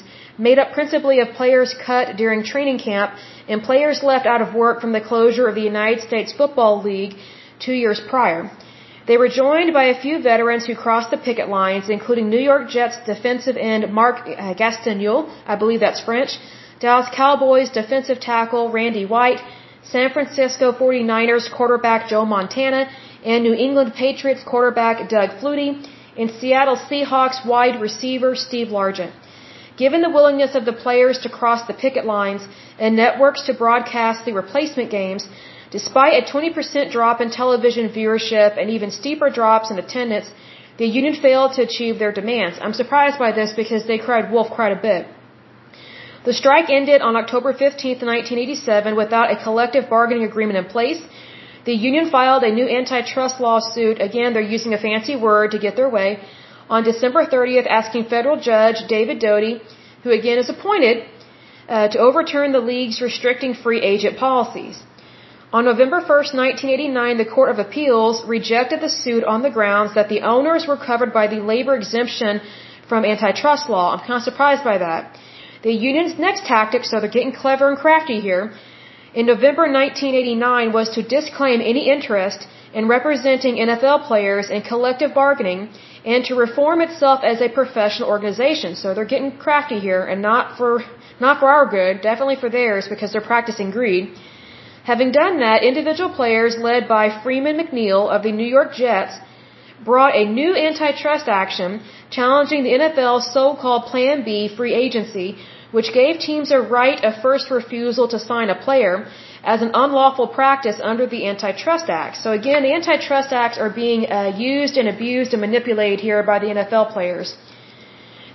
made 0.46 0.58
up 0.62 0.72
principally 0.78 1.18
of 1.22 1.28
players 1.40 1.70
cut 1.86 2.06
during 2.22 2.40
training 2.54 2.78
camp 2.78 3.10
and 3.48 3.62
players 3.70 4.02
left 4.10 4.26
out 4.32 4.42
of 4.44 4.54
work 4.62 4.76
from 4.82 4.92
the 4.96 5.04
closure 5.10 5.46
of 5.50 5.54
the 5.58 5.66
United 5.74 6.00
States 6.08 6.30
Football 6.40 6.74
League 6.88 7.14
two 7.64 7.76
years 7.84 8.00
prior. 8.12 8.40
They 9.08 9.16
were 9.22 9.30
joined 9.42 9.72
by 9.78 9.84
a 9.90 10.00
few 10.04 10.16
veterans 10.30 10.66
who 10.66 10.74
crossed 10.84 11.10
the 11.10 11.22
picket 11.28 11.48
lines, 11.58 11.88
including 11.96 12.26
New 12.28 12.44
York 12.50 12.64
Jets 12.74 12.98
defensive 13.12 13.56
end 13.56 13.82
Mark 14.00 14.16
uh, 14.26 14.52
Gastineau, 14.60 15.16
I 15.52 15.56
believe 15.62 15.80
that's 15.80 16.02
French, 16.08 16.32
Dallas 16.80 17.08
Cowboys 17.20 17.70
defensive 17.80 18.20
tackle 18.20 18.64
Randy 18.78 19.06
White, 19.14 19.40
San 19.94 20.10
Francisco 20.16 20.66
49ers 20.82 21.46
quarterback 21.56 22.08
Joe 22.10 22.26
Montana, 22.36 22.82
and 23.24 23.42
New 23.42 23.56
England 23.66 23.94
Patriots 23.94 24.44
quarterback 24.52 25.08
Doug 25.08 25.30
Flutie, 25.40 25.72
and 26.18 26.30
Seattle 26.30 26.76
Seahawks 26.76 27.44
wide 27.46 27.80
receiver 27.80 28.34
Steve 28.34 28.68
Largent. 28.68 29.12
Given 29.76 30.02
the 30.02 30.10
willingness 30.16 30.54
of 30.54 30.64
the 30.64 30.78
players 30.84 31.18
to 31.20 31.28
cross 31.28 31.66
the 31.66 31.78
picket 31.82 32.04
lines 32.04 32.42
and 32.78 32.96
networks 32.96 33.42
to 33.46 33.54
broadcast 33.54 34.24
the 34.24 34.32
replacement 34.32 34.90
games, 34.90 35.26
despite 35.70 36.14
a 36.20 36.26
20% 36.30 36.90
drop 36.90 37.20
in 37.20 37.30
television 37.30 37.88
viewership 37.88 38.58
and 38.60 38.68
even 38.70 38.90
steeper 38.90 39.30
drops 39.30 39.70
in 39.70 39.78
attendance, 39.78 40.30
the 40.80 40.86
union 40.86 41.14
failed 41.14 41.52
to 41.54 41.62
achieve 41.62 41.98
their 41.98 42.12
demands. 42.20 42.58
I'm 42.60 42.76
surprised 42.82 43.18
by 43.18 43.32
this 43.32 43.52
because 43.62 43.86
they 43.86 43.98
cried 43.98 44.30
wolf 44.32 44.50
quite 44.50 44.72
a 44.72 44.82
bit. 44.88 45.06
The 46.24 46.34
strike 46.34 46.68
ended 46.68 47.00
on 47.00 47.16
October 47.16 47.52
15, 47.52 48.04
1987 48.06 48.96
without 48.96 49.30
a 49.30 49.42
collective 49.42 49.88
bargaining 49.88 50.24
agreement 50.24 50.58
in 50.58 50.66
place 50.66 51.00
the 51.64 51.74
union 51.74 52.10
filed 52.10 52.42
a 52.42 52.52
new 52.58 52.68
antitrust 52.68 53.40
lawsuit, 53.40 54.00
again, 54.00 54.32
they're 54.32 54.52
using 54.56 54.72
a 54.74 54.78
fancy 54.78 55.16
word 55.16 55.50
to 55.52 55.58
get 55.58 55.76
their 55.76 55.88
way, 55.88 56.08
on 56.68 56.84
December 56.84 57.26
30th 57.26 57.66
asking 57.66 58.04
federal 58.04 58.38
judge 58.40 58.78
David 58.88 59.18
Doty, 59.18 59.60
who 60.02 60.10
again 60.10 60.38
is 60.38 60.48
appointed, 60.48 61.04
uh, 61.68 61.88
to 61.88 61.98
overturn 61.98 62.52
the 62.52 62.60
league's 62.72 63.00
restricting 63.00 63.54
free 63.54 63.80
agent 63.80 64.16
policies. 64.18 64.82
On 65.52 65.64
November 65.64 66.00
1st, 66.00 66.32
1989, 66.34 67.18
the 67.18 67.24
Court 67.36 67.50
of 67.50 67.58
Appeals 67.58 68.24
rejected 68.24 68.80
the 68.80 68.88
suit 68.88 69.24
on 69.24 69.42
the 69.42 69.50
grounds 69.50 69.94
that 69.96 70.08
the 70.08 70.20
owners 70.20 70.66
were 70.66 70.76
covered 70.76 71.12
by 71.12 71.26
the 71.26 71.40
labor 71.52 71.74
exemption 71.74 72.40
from 72.88 73.04
antitrust 73.04 73.68
law. 73.68 73.86
I'm 73.92 73.98
kind 74.06 74.18
of 74.20 74.22
surprised 74.22 74.62
by 74.62 74.78
that. 74.78 75.18
The 75.62 75.72
union's 75.72 76.18
next 76.18 76.46
tactic, 76.46 76.84
so 76.84 77.00
they're 77.00 77.16
getting 77.18 77.32
clever 77.32 77.68
and 77.68 77.78
crafty 77.78 78.20
here, 78.20 78.52
in 79.14 79.26
November 79.26 79.62
1989 79.62 80.72
was 80.72 80.90
to 80.90 81.02
disclaim 81.02 81.60
any 81.60 81.90
interest 81.90 82.46
in 82.72 82.86
representing 82.86 83.56
NFL 83.56 84.06
players 84.06 84.50
in 84.50 84.62
collective 84.62 85.12
bargaining 85.14 85.68
and 86.04 86.24
to 86.24 86.34
reform 86.36 86.80
itself 86.80 87.20
as 87.24 87.40
a 87.40 87.48
professional 87.48 88.08
organization. 88.08 88.76
So 88.76 88.94
they're 88.94 89.12
getting 89.14 89.36
crafty 89.36 89.80
here 89.80 90.04
and 90.04 90.22
not 90.22 90.56
for 90.56 90.82
not 91.18 91.40
for 91.40 91.48
our 91.50 91.66
good, 91.66 92.00
definitely 92.00 92.36
for 92.36 92.48
theirs 92.48 92.88
because 92.88 93.12
they're 93.12 93.30
practicing 93.34 93.70
greed. 93.70 94.14
Having 94.84 95.12
done 95.12 95.40
that, 95.40 95.62
individual 95.62 96.10
players 96.10 96.56
led 96.56 96.88
by 96.88 97.22
Freeman 97.22 97.58
McNeil 97.58 98.08
of 98.08 98.22
the 98.22 98.32
New 98.32 98.46
York 98.46 98.72
Jets 98.74 99.14
brought 99.84 100.14
a 100.14 100.24
new 100.24 100.54
antitrust 100.54 101.28
action 101.28 101.82
challenging 102.10 102.62
the 102.62 102.70
NFL's 102.70 103.32
so-called 103.32 103.84
Plan 103.86 104.24
B 104.24 104.48
free 104.56 104.74
agency 104.74 105.36
which 105.72 105.92
gave 105.92 106.18
teams 106.18 106.50
a 106.50 106.60
right 106.60 107.02
of 107.04 107.22
first 107.22 107.50
refusal 107.50 108.08
to 108.08 108.18
sign 108.18 108.50
a 108.50 108.54
player 108.66 109.06
as 109.42 109.62
an 109.62 109.70
unlawful 109.74 110.28
practice 110.28 110.78
under 110.82 111.06
the 111.06 111.26
Antitrust 111.26 111.88
Act. 111.88 112.16
So 112.16 112.32
again, 112.32 112.62
the 112.62 112.72
Antitrust 112.72 113.32
Acts 113.32 113.58
are 113.58 113.70
being 113.70 114.10
uh, 114.10 114.32
used 114.36 114.76
and 114.76 114.88
abused 114.88 115.32
and 115.32 115.40
manipulated 115.40 116.00
here 116.00 116.22
by 116.22 116.38
the 116.38 116.46
NFL 116.46 116.92
players. 116.92 117.36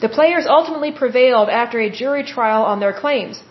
The 0.01 0.09
players 0.09 0.45
ultimately 0.47 0.91
prevailed 0.91 1.49
after 1.49 1.79
a 1.79 1.89
jury 1.89 2.23
trial 2.23 2.63
on 2.63 2.79
their 2.79 2.93
claims. 2.93 3.41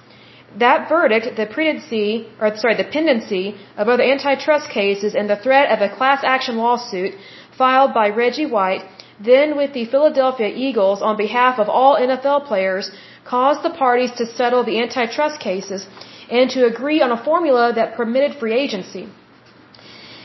That 0.58 0.88
verdict, 0.88 1.36
the 1.36 1.46
pendency, 1.46 2.28
or 2.40 2.56
sorry, 2.56 2.76
the 2.76 2.90
pendency 2.98 3.56
of 3.76 3.88
other 3.88 4.04
antitrust 4.04 4.68
cases 4.70 5.14
and 5.14 5.28
the 5.28 5.36
threat 5.36 5.70
of 5.70 5.80
a 5.80 5.94
class 5.96 6.20
action 6.22 6.56
lawsuit 6.56 7.14
filed 7.58 7.92
by 7.94 8.08
Reggie 8.10 8.46
White, 8.46 8.84
then 9.18 9.56
with 9.56 9.72
the 9.72 9.84
Philadelphia 9.86 10.48
Eagles 10.48 11.02
on 11.02 11.16
behalf 11.16 11.58
of 11.58 11.68
all 11.68 11.96
NFL 11.96 12.46
players, 12.46 12.90
caused 13.25 13.62
the 13.62 13.71
parties 13.71 14.12
to 14.19 14.26
settle 14.26 14.64
the 14.64 14.78
antitrust 14.83 15.40
cases 15.40 15.87
and 16.31 16.50
to 16.50 16.66
agree 16.66 17.00
on 17.02 17.11
a 17.12 17.23
formula 17.23 17.73
that 17.75 17.95
permitted 17.97 18.38
free 18.38 18.54
agency. 18.64 19.09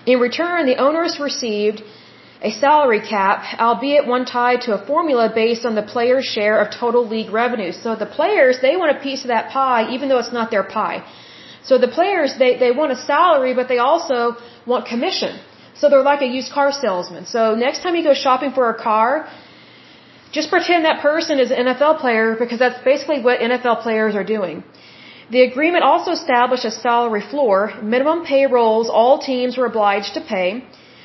In 0.05 0.19
return, 0.19 0.65
the 0.65 0.77
owners 0.77 1.19
received 1.19 1.83
a 2.41 2.51
salary 2.51 3.01
cap, 3.01 3.59
albeit 3.59 4.07
one 4.07 4.25
tied 4.25 4.61
to 4.61 4.73
a 4.73 4.85
formula 4.91 5.29
based 5.43 5.65
on 5.65 5.75
the 5.75 5.83
player's 5.93 6.25
share 6.25 6.57
of 6.61 6.71
total 6.71 7.05
league 7.05 7.31
revenue. 7.31 7.71
So 7.73 7.95
the 7.95 8.05
players, 8.05 8.59
they 8.61 8.75
want 8.77 8.95
a 8.95 8.99
piece 9.07 9.21
of 9.25 9.27
that 9.27 9.49
pie, 9.49 9.91
even 9.95 10.07
though 10.07 10.19
it's 10.19 10.31
not 10.31 10.49
their 10.49 10.63
pie. 10.63 11.03
So 11.63 11.77
the 11.77 11.89
players, 11.89 12.37
they, 12.39 12.57
they 12.57 12.71
want 12.71 12.93
a 12.93 12.95
salary, 12.95 13.53
but 13.53 13.67
they 13.67 13.79
also 13.79 14.37
want 14.65 14.85
commission. 14.85 15.37
So 15.75 15.89
they're 15.89 16.09
like 16.13 16.21
a 16.21 16.31
used 16.39 16.51
car 16.51 16.71
salesman. 16.71 17.25
So 17.25 17.55
next 17.55 17.81
time 17.83 17.95
you 17.95 18.03
go 18.03 18.13
shopping 18.13 18.51
for 18.53 18.69
a 18.69 18.77
car, 18.89 19.27
just 20.31 20.49
pretend 20.49 20.85
that 20.85 21.01
person 21.01 21.39
is 21.39 21.51
an 21.51 21.65
NFL 21.65 21.99
player 21.99 22.35
because 22.39 22.59
that's 22.59 22.83
basically 22.83 23.21
what 23.21 23.39
NFL 23.39 23.81
players 23.81 24.15
are 24.15 24.23
doing. 24.23 24.63
The 25.31 25.41
agreement 25.41 25.83
also 25.83 26.11
established 26.11 26.65
a 26.65 26.71
salary 26.71 27.21
floor, 27.21 27.73
minimum 27.81 28.25
payrolls 28.25 28.89
all 28.89 29.19
teams 29.19 29.57
were 29.57 29.67
obliged 29.73 30.13
to 30.15 30.21
pay. 30.21 30.63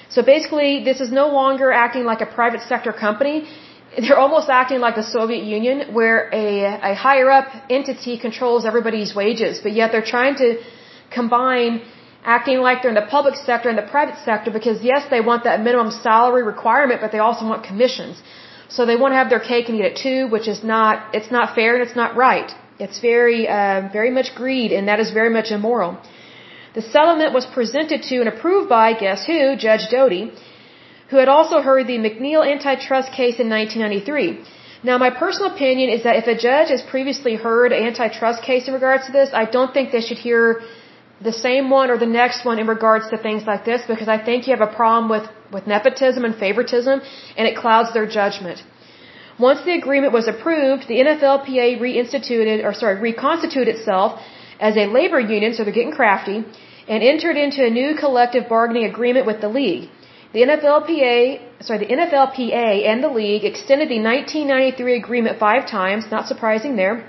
So 0.09 0.23
basically, 0.23 0.85
this 0.85 1.01
is 1.01 1.11
no 1.13 1.27
longer 1.41 1.73
acting 1.73 2.05
like 2.05 2.21
a 2.21 2.31
private 2.39 2.63
sector 2.63 2.93
company. 2.93 3.37
They're 4.03 4.23
almost 4.27 4.49
acting 4.49 4.81
like 4.81 4.97
the 4.97 5.09
Soviet 5.17 5.45
Union, 5.45 5.95
where 5.95 6.19
a, 6.33 6.47
a 6.93 6.95
higher 6.95 7.31
up 7.31 7.49
entity 7.71 8.19
controls 8.19 8.65
everybody's 8.65 9.15
wages, 9.15 9.61
but 9.65 9.73
yet 9.73 9.93
they're 9.93 10.11
trying 10.17 10.35
to 10.37 10.49
combine 11.13 11.81
acting 12.25 12.59
like 12.59 12.83
they're 12.83 12.95
in 12.97 13.01
the 13.03 13.09
public 13.19 13.37
sector 13.37 13.69
and 13.69 13.79
the 13.79 13.89
private 13.97 14.19
sector 14.25 14.51
because 14.51 14.83
yes, 14.83 15.07
they 15.11 15.21
want 15.21 15.45
that 15.45 15.61
minimum 15.63 15.91
salary 15.93 16.43
requirement, 16.43 17.01
but 17.01 17.13
they 17.13 17.21
also 17.21 17.47
want 17.47 17.63
commissions. 17.63 18.21
So 18.69 18.87
they 18.87 18.97
want 18.97 19.13
to 19.13 19.17
have 19.17 19.31
their 19.31 19.41
cake 19.41 19.69
and 19.69 19.79
eat 19.79 19.85
it 19.85 19.97
too, 19.97 20.29
which 20.29 20.49
is 20.49 20.65
not, 20.65 21.15
it's 21.15 21.31
not 21.31 21.55
fair 21.55 21.75
and 21.75 21.83
it's 21.87 21.97
not 21.97 22.17
right. 22.17 22.51
It's 22.79 22.99
very, 23.01 23.47
uh, 23.49 23.89
very 23.93 24.11
much 24.11 24.35
greed 24.35 24.73
and 24.73 24.89
that 24.89 25.01
is 25.01 25.11
very 25.11 25.31
much 25.31 25.51
immoral. 25.51 25.99
The 26.75 26.83
settlement 26.83 27.33
was 27.33 27.47
presented 27.47 28.03
to 28.05 28.17
and 28.23 28.29
approved 28.29 28.69
by, 28.69 28.95
guess 28.95 29.25
who, 29.25 29.57
Judge 29.57 29.89
Doty, 29.91 30.33
who 31.11 31.17
had 31.19 31.29
also 31.29 31.61
heard 31.61 31.87
the 31.87 31.99
McNeil 31.99 32.43
antitrust 32.55 33.13
case 33.13 33.39
in 33.39 33.49
1993. 33.49 34.45
Now, 34.83 34.99
my 34.99 35.11
personal 35.11 35.53
opinion 35.55 35.89
is 35.89 36.03
that 36.03 36.17
if 36.17 36.27
a 36.27 36.37
judge 36.37 36.69
has 36.69 36.83
previously 36.83 37.37
heard 37.37 37.73
an 37.73 37.87
antitrust 37.87 38.43
case 38.43 38.67
in 38.69 38.75
regards 38.75 39.07
to 39.07 39.13
this, 39.13 39.31
I 39.33 39.45
don't 39.45 39.73
think 39.73 39.93
they 39.93 40.01
should 40.01 40.19
hear 40.19 40.63
the 41.29 41.33
same 41.47 41.71
one 41.71 41.91
or 41.91 41.99
the 42.05 42.13
next 42.21 42.45
one 42.45 42.59
in 42.63 42.67
regards 42.67 43.09
to 43.11 43.17
things 43.27 43.43
like 43.51 43.65
this 43.65 43.83
because 43.93 44.09
I 44.17 44.19
think 44.27 44.47
you 44.47 44.53
have 44.57 44.67
a 44.69 44.75
problem 44.83 45.11
with, 45.15 45.27
with 45.55 45.67
nepotism 45.67 46.25
and 46.29 46.35
favoritism 46.45 47.01
and 47.37 47.49
it 47.51 47.57
clouds 47.57 47.93
their 47.97 48.07
judgment. 48.07 48.63
Once 49.39 49.61
the 49.65 49.75
agreement 49.83 50.13
was 50.13 50.29
approved, 50.29 50.87
the 50.87 50.99
NFLPA 51.07 51.69
reinstituted, 51.81 52.65
or 52.65 52.73
sorry, 52.73 53.01
reconstituted 53.01 53.75
itself 53.75 54.21
as 54.61 54.77
a 54.77 54.87
labor 54.87 55.19
union, 55.19 55.55
so 55.55 55.65
they're 55.65 55.79
getting 55.81 55.97
crafty, 56.01 56.45
and 56.87 57.03
entered 57.03 57.37
into 57.37 57.65
a 57.65 57.71
new 57.71 57.97
collective 57.97 58.49
bargaining 58.49 58.85
agreement 58.85 59.27
with 59.27 59.41
the 59.41 59.49
league. 59.49 59.89
The 60.35 60.43
NFLPA, 60.43 61.63
sorry, 61.63 61.79
the 61.79 61.93
NFLPA 61.97 62.87
and 62.91 63.03
the 63.03 63.09
league 63.09 63.45
extended 63.45 63.89
the 63.89 64.01
1993 64.01 64.97
agreement 65.03 65.39
five 65.39 65.67
times, 65.67 66.05
not 66.13 66.29
surprising 66.29 66.77
there. 66.77 67.09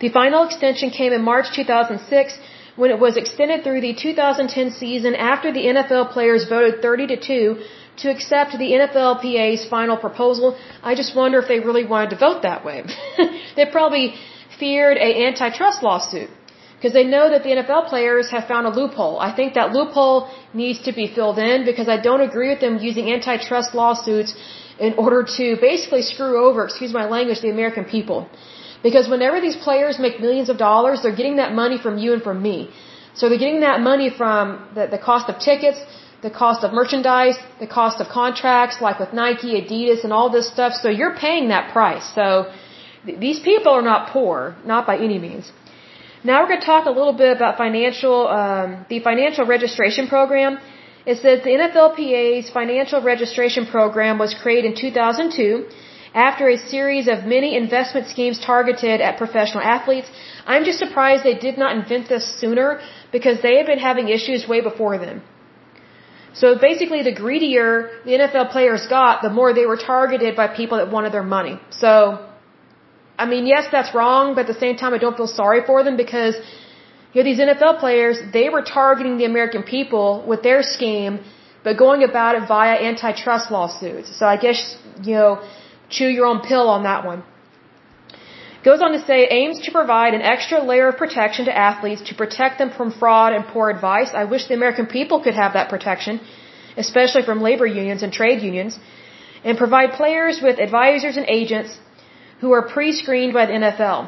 The 0.00 0.08
final 0.08 0.44
extension 0.44 0.90
came 0.90 1.12
in 1.12 1.22
March 1.22 1.46
2006 1.54 2.38
when 2.76 2.90
it 2.90 2.98
was 2.98 3.16
extended 3.16 3.62
through 3.64 3.80
the 3.80 3.94
2010 3.94 4.70
season 4.72 5.14
after 5.14 5.52
the 5.52 5.64
NFL 5.72 6.12
players 6.12 6.48
voted 6.48 6.80
30 6.82 7.06
to 7.08 7.16
2 7.20 7.64
to 7.98 8.10
accept 8.10 8.52
the 8.52 8.70
NFLPA's 8.80 9.68
final 9.68 9.96
proposal. 9.96 10.56
I 10.82 10.94
just 10.94 11.14
wonder 11.14 11.38
if 11.38 11.48
they 11.48 11.60
really 11.60 11.84
wanted 11.84 12.10
to 12.10 12.16
vote 12.16 12.42
that 12.42 12.64
way. 12.64 12.84
they 13.56 13.66
probably 13.66 14.14
feared 14.58 14.96
a 14.96 15.26
antitrust 15.26 15.82
lawsuit 15.82 16.30
because 16.76 16.94
they 16.94 17.04
know 17.04 17.30
that 17.32 17.42
the 17.44 17.50
NFL 17.50 17.88
players 17.88 18.30
have 18.30 18.44
found 18.52 18.66
a 18.66 18.70
loophole. 18.78 19.18
I 19.20 19.30
think 19.38 19.54
that 19.54 19.72
loophole 19.72 20.28
needs 20.52 20.80
to 20.86 20.92
be 20.92 21.06
filled 21.16 21.38
in 21.38 21.64
because 21.64 21.88
I 21.88 21.98
don't 22.08 22.22
agree 22.22 22.48
with 22.48 22.60
them 22.60 22.78
using 22.78 23.12
antitrust 23.12 23.74
lawsuits 23.74 24.34
in 24.80 24.94
order 24.94 25.22
to 25.36 25.56
basically 25.60 26.02
screw 26.02 26.34
over, 26.46 26.64
excuse 26.64 26.92
my 26.92 27.06
language, 27.16 27.40
the 27.40 27.50
American 27.50 27.84
people. 27.84 28.28
Because 28.82 29.08
whenever 29.08 29.40
these 29.40 29.56
players 29.56 29.98
make 29.98 30.20
millions 30.20 30.48
of 30.52 30.58
dollars, 30.58 31.02
they're 31.02 31.18
getting 31.22 31.36
that 31.36 31.52
money 31.62 31.78
from 31.78 31.98
you 31.98 32.12
and 32.12 32.22
from 32.22 32.42
me. 32.42 32.70
So 33.14 33.28
they're 33.28 33.44
getting 33.44 33.60
that 33.60 33.80
money 33.80 34.08
from 34.10 34.44
the, 34.74 34.86
the 34.86 34.98
cost 34.98 35.28
of 35.28 35.38
tickets, 35.38 35.78
the 36.22 36.30
cost 36.30 36.64
of 36.64 36.72
merchandise, 36.72 37.36
the 37.60 37.66
cost 37.66 38.00
of 38.00 38.08
contracts, 38.08 38.80
like 38.80 38.98
with 38.98 39.12
Nike, 39.12 39.52
Adidas, 39.60 40.04
and 40.04 40.12
all 40.12 40.30
this 40.30 40.48
stuff. 40.54 40.72
So 40.74 40.88
you're 40.88 41.16
paying 41.26 41.48
that 41.54 41.72
price. 41.72 42.06
So 42.18 42.26
th 43.06 43.18
these 43.26 43.40
people 43.50 43.72
are 43.78 43.86
not 43.92 44.00
poor, 44.16 44.36
not 44.72 44.82
by 44.90 44.96
any 45.08 45.18
means. 45.26 45.44
Now 46.28 46.34
we're 46.40 46.50
going 46.52 46.62
to 46.64 46.70
talk 46.74 46.84
a 46.92 46.94
little 46.98 47.16
bit 47.24 47.32
about 47.38 47.52
financial, 47.64 48.16
um, 48.40 48.68
the 48.92 48.98
financial 49.10 49.44
registration 49.54 50.04
program. 50.14 50.52
It 51.04 51.16
says 51.22 51.36
the 51.48 51.52
NFLPA's 51.60 52.48
financial 52.60 53.00
registration 53.12 53.64
program 53.76 54.14
was 54.24 54.30
created 54.42 54.66
in 54.70 54.74
2002 54.76 55.66
after 56.14 56.48
a 56.48 56.58
series 56.58 57.08
of 57.08 57.24
many 57.24 57.56
investment 57.56 58.06
schemes 58.08 58.38
targeted 58.38 59.00
at 59.00 59.16
professional 59.16 59.62
athletes. 59.62 60.08
I'm 60.46 60.64
just 60.64 60.78
surprised 60.78 61.24
they 61.24 61.38
did 61.38 61.56
not 61.56 61.74
invent 61.76 62.08
this 62.08 62.26
sooner 62.40 62.80
because 63.12 63.40
they 63.42 63.56
have 63.56 63.66
been 63.66 63.78
having 63.78 64.08
issues 64.08 64.46
way 64.46 64.60
before 64.60 64.98
then. 64.98 65.22
So 66.34 66.58
basically, 66.58 67.02
the 67.02 67.14
greedier 67.14 67.90
the 68.04 68.12
NFL 68.12 68.50
players 68.50 68.86
got, 68.86 69.22
the 69.22 69.30
more 69.30 69.52
they 69.52 69.66
were 69.66 69.76
targeted 69.76 70.34
by 70.34 70.48
people 70.48 70.78
that 70.78 70.90
wanted 70.90 71.12
their 71.12 71.22
money. 71.22 71.60
So, 71.70 72.26
I 73.18 73.26
mean, 73.26 73.46
yes, 73.46 73.66
that's 73.70 73.94
wrong, 73.94 74.34
but 74.34 74.42
at 74.46 74.46
the 74.54 74.60
same 74.64 74.76
time, 74.76 74.94
I 74.94 74.98
don't 74.98 75.16
feel 75.16 75.26
sorry 75.26 75.60
for 75.66 75.84
them 75.84 75.96
because, 75.98 76.34
you 77.12 77.22
know, 77.22 77.24
these 77.30 77.38
NFL 77.38 77.80
players, 77.80 78.16
they 78.32 78.48
were 78.48 78.62
targeting 78.62 79.18
the 79.18 79.26
American 79.26 79.62
people 79.62 80.24
with 80.26 80.42
their 80.42 80.62
scheme, 80.62 81.20
but 81.62 81.76
going 81.76 82.02
about 82.02 82.34
it 82.36 82.48
via 82.48 82.76
antitrust 82.90 83.50
lawsuits. 83.50 84.18
So 84.18 84.24
I 84.24 84.38
guess, 84.38 84.76
you 85.02 85.14
know, 85.16 85.42
chew 85.96 86.10
your 86.16 86.26
own 86.32 86.40
pill 86.50 86.66
on 86.76 86.82
that 86.90 87.04
one. 87.12 87.22
Goes 88.68 88.80
on 88.86 88.92
to 88.96 89.02
say, 89.10 89.18
aims 89.38 89.58
to 89.66 89.70
provide 89.78 90.14
an 90.14 90.22
extra 90.34 90.58
layer 90.70 90.88
of 90.90 90.96
protection 91.04 91.46
to 91.50 91.54
athletes 91.68 92.02
to 92.08 92.14
protect 92.22 92.58
them 92.60 92.70
from 92.76 92.92
fraud 93.00 93.32
and 93.36 93.44
poor 93.54 93.70
advice. 93.76 94.10
I 94.22 94.24
wish 94.32 94.46
the 94.46 94.54
American 94.60 94.86
people 94.86 95.20
could 95.24 95.34
have 95.42 95.54
that 95.54 95.68
protection, 95.74 96.20
especially 96.84 97.22
from 97.28 97.42
labor 97.48 97.66
unions 97.66 98.02
and 98.04 98.12
trade 98.20 98.40
unions, 98.50 98.78
and 99.44 99.58
provide 99.64 99.90
players 100.02 100.40
with 100.46 100.60
advisors 100.68 101.16
and 101.16 101.26
agents 101.40 101.78
who 102.40 102.52
are 102.52 102.64
pre-screened 102.74 103.32
by 103.38 103.46
the 103.46 103.56
NFL. 103.64 103.98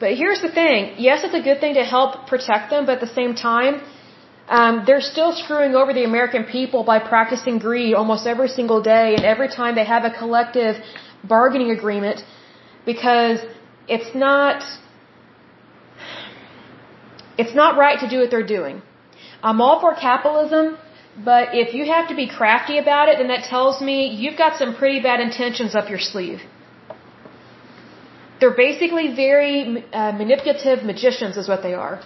But 0.00 0.14
here's 0.22 0.40
the 0.40 0.52
thing. 0.60 0.94
Yes, 1.08 1.24
it's 1.24 1.38
a 1.42 1.44
good 1.48 1.60
thing 1.60 1.74
to 1.74 1.84
help 1.84 2.26
protect 2.32 2.70
them, 2.70 2.86
but 2.86 2.94
at 2.98 3.04
the 3.08 3.14
same 3.20 3.34
time, 3.34 3.82
um, 4.48 4.84
they're 4.86 5.06
still 5.14 5.32
screwing 5.32 5.74
over 5.74 5.92
the 5.92 6.04
American 6.04 6.44
people 6.44 6.82
by 6.82 6.98
practicing 6.98 7.58
greed 7.58 7.94
almost 7.94 8.26
every 8.26 8.48
single 8.48 8.80
day 8.80 9.14
and 9.16 9.24
every 9.24 9.48
time 9.48 9.74
they 9.74 9.84
have 9.84 10.04
a 10.04 10.10
collective 10.10 10.76
bargaining 11.24 11.70
agreement 11.70 12.22
because 12.84 13.40
it's 13.88 14.14
not 14.14 14.62
it's 17.36 17.54
not 17.54 17.78
right 17.78 17.98
to 18.00 18.08
do 18.08 18.18
what 18.20 18.30
they're 18.30 18.52
doing. 18.58 18.82
I'm 19.42 19.60
all 19.60 19.80
for 19.80 19.94
capitalism, 19.94 20.76
but 21.24 21.54
if 21.54 21.74
you 21.74 21.84
have 21.86 22.08
to 22.08 22.16
be 22.16 22.28
crafty 22.28 22.78
about 22.78 23.08
it, 23.08 23.18
then 23.18 23.28
that 23.28 23.44
tells 23.44 23.80
me 23.80 24.08
you've 24.20 24.36
got 24.36 24.58
some 24.58 24.74
pretty 24.74 25.00
bad 25.00 25.20
intentions 25.20 25.74
up 25.74 25.88
your 25.88 26.00
sleeve. 26.00 26.40
They're 28.40 28.56
basically 28.56 29.14
very 29.14 29.84
uh, 29.92 30.12
manipulative 30.12 30.84
magicians, 30.84 31.36
is 31.36 31.48
what 31.48 31.62
they 31.62 31.74
are, 31.74 32.00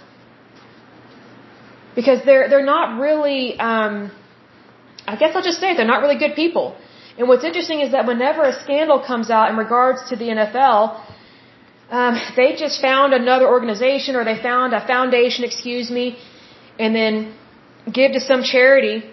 because 1.95 2.19
they're 2.25 2.49
they're 2.49 2.65
not 2.65 2.99
really. 2.99 3.59
Um, 3.59 4.11
I 5.05 5.15
guess 5.17 5.35
I'll 5.35 5.43
just 5.43 5.59
say 5.59 5.75
they're 5.75 5.93
not 5.93 6.01
really 6.01 6.17
good 6.17 6.35
people. 6.35 6.75
And 7.17 7.27
what's 7.27 7.43
interesting 7.43 7.81
is 7.81 7.91
that 7.91 8.05
whenever 8.07 8.43
a 8.43 8.53
scandal 8.63 8.99
comes 8.99 9.29
out 9.29 9.49
in 9.51 9.57
regards 9.57 10.09
to 10.09 10.15
the 10.15 10.29
NFL, 10.37 10.79
um, 11.91 12.13
they 12.35 12.55
just 12.55 12.81
found 12.81 13.13
another 13.13 13.47
organization 13.47 14.15
or 14.15 14.23
they 14.23 14.41
found 14.41 14.73
a 14.73 14.85
foundation, 14.93 15.43
excuse 15.43 15.91
me, 15.91 16.17
and 16.79 16.95
then 16.95 17.33
give 17.91 18.13
to 18.13 18.19
some 18.19 18.41
charity. 18.41 19.03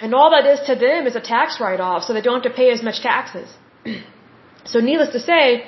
And 0.00 0.14
all 0.14 0.30
that 0.30 0.46
is 0.46 0.60
to 0.70 0.74
them 0.74 1.06
is 1.06 1.16
a 1.16 1.20
tax 1.20 1.60
write-off, 1.60 2.04
so 2.04 2.14
they 2.14 2.22
don't 2.22 2.42
have 2.42 2.50
to 2.52 2.56
pay 2.56 2.70
as 2.70 2.82
much 2.82 3.00
taxes. 3.02 3.48
so 4.64 4.80
needless 4.80 5.10
to 5.10 5.20
say, 5.20 5.64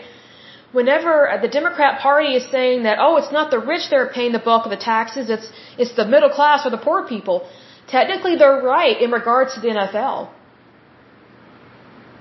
whenever 0.73 1.13
the 1.43 1.49
Democrat 1.49 2.01
Party 2.01 2.35
is 2.35 2.51
saying 2.51 2.85
that, 2.85 2.99
oh, 3.01 3.17
it's 3.17 3.33
not 3.33 3.51
the 3.51 3.59
rich 3.59 3.91
that 3.91 3.97
are 3.97 4.11
paying 4.19 4.33
the 4.33 4.45
bulk 4.49 4.65
of 4.65 4.71
the 4.71 4.83
taxes, 4.93 5.29
it's, 5.29 5.51
it's 5.77 5.95
the 5.97 6.07
middle 6.07 6.31
class 6.31 6.65
or 6.67 6.71
the 6.71 6.83
poor 6.89 7.07
people, 7.07 7.49
technically 7.89 8.37
they're 8.37 8.63
right 8.63 9.01
in 9.01 9.11
regards 9.11 9.55
to 9.55 9.61
the 9.61 9.69
NFL. 9.69 10.31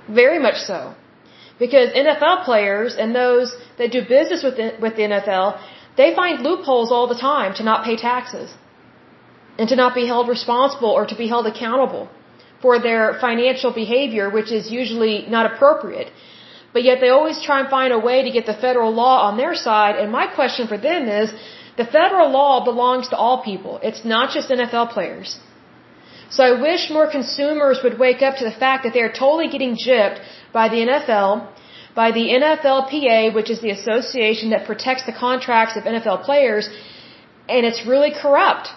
Very 0.10 0.40
much 0.40 0.60
so. 0.72 0.96
Because 1.60 1.90
NFL 1.90 2.46
players 2.46 2.96
and 2.96 3.16
those 3.16 3.56
that 3.78 3.92
do 3.92 4.02
business 4.02 4.44
with 4.44 4.58
the, 4.58 4.76
with 4.80 4.96
the 4.96 5.04
NFL, 5.04 5.60
they 5.98 6.14
find 6.16 6.42
loopholes 6.42 6.92
all 6.92 7.08
the 7.08 7.20
time 7.20 7.54
to 7.56 7.64
not 7.64 7.84
pay 7.84 7.96
taxes 7.96 8.54
and 9.58 9.68
to 9.70 9.76
not 9.76 9.96
be 9.96 10.06
held 10.06 10.28
responsible 10.30 10.90
or 10.90 11.06
to 11.06 11.16
be 11.16 11.28
held 11.28 11.48
accountable 11.48 12.10
for 12.62 12.80
their 12.80 13.18
financial 13.20 13.72
behavior, 13.74 14.30
which 14.30 14.52
is 14.52 14.72
usually 14.72 15.26
not 15.28 15.52
appropriate. 15.52 16.12
But 16.74 16.84
yet 16.84 17.00
they 17.02 17.10
always 17.10 17.42
try 17.42 17.60
and 17.62 17.70
find 17.70 17.92
a 17.94 18.00
way 18.00 18.24
to 18.24 18.32
get 18.32 18.46
the 18.46 18.54
federal 18.54 18.92
law 18.94 19.28
on 19.28 19.38
their 19.38 19.56
side. 19.56 19.96
And 19.96 20.12
my 20.12 20.28
question 20.28 20.68
for 20.68 20.78
them 20.78 21.08
is, 21.08 21.34
the 21.78 21.86
federal 21.86 22.30
law 22.32 22.64
belongs 22.66 23.10
to 23.10 23.16
all 23.16 23.44
people. 23.44 23.80
It's 23.84 24.04
not 24.04 24.32
just 24.32 24.50
NFL 24.50 24.92
players. 24.92 25.40
So 26.30 26.44
I 26.44 26.62
wish 26.62 26.90
more 26.90 27.10
consumers 27.10 27.80
would 27.84 27.98
wake 27.98 28.22
up 28.22 28.36
to 28.38 28.46
the 28.46 28.52
fact 28.52 28.84
that 28.84 28.94
they 28.94 29.02
are 29.02 29.12
totally 29.12 29.48
getting 29.48 29.76
gypped 29.76 30.20
by 30.52 30.68
the 30.70 30.78
NFL, 30.88 31.48
by 31.96 32.12
the 32.12 32.26
NFLPA, 32.42 33.34
which 33.34 33.50
is 33.50 33.62
the 33.62 33.72
association 33.72 34.50
that 34.50 34.66
protects 34.66 35.06
the 35.06 35.14
contracts 35.14 35.78
of 35.78 35.84
NFL 35.84 36.24
players, 36.24 36.70
and 37.48 37.66
it's 37.66 37.86
really 37.86 38.12
corrupt. 38.12 38.68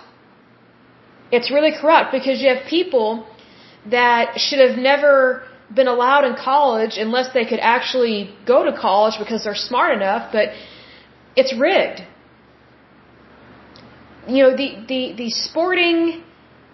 It's 1.33 1.51
really 1.51 1.73
corrupt 1.81 2.13
because 2.13 2.41
you 2.41 2.49
have 2.55 2.67
people 2.67 3.27
that 3.87 4.39
should 4.39 4.61
have 4.61 4.79
never 4.79 5.45
been 5.75 5.89
allowed 5.89 6.25
in 6.25 6.35
college 6.35 6.99
unless 6.99 7.33
they 7.33 7.45
could 7.45 7.61
actually 7.61 8.35
go 8.47 8.65
to 8.65 8.73
college 8.77 9.15
because 9.19 9.45
they're 9.45 9.55
smart 9.55 9.97
enough, 9.97 10.33
but 10.33 10.49
it's 11.37 11.55
rigged. 11.55 12.03
You 14.29 14.43
know, 14.43 14.57
the, 14.57 14.69
the, 14.89 15.15
the 15.17 15.31
sporting 15.31 16.23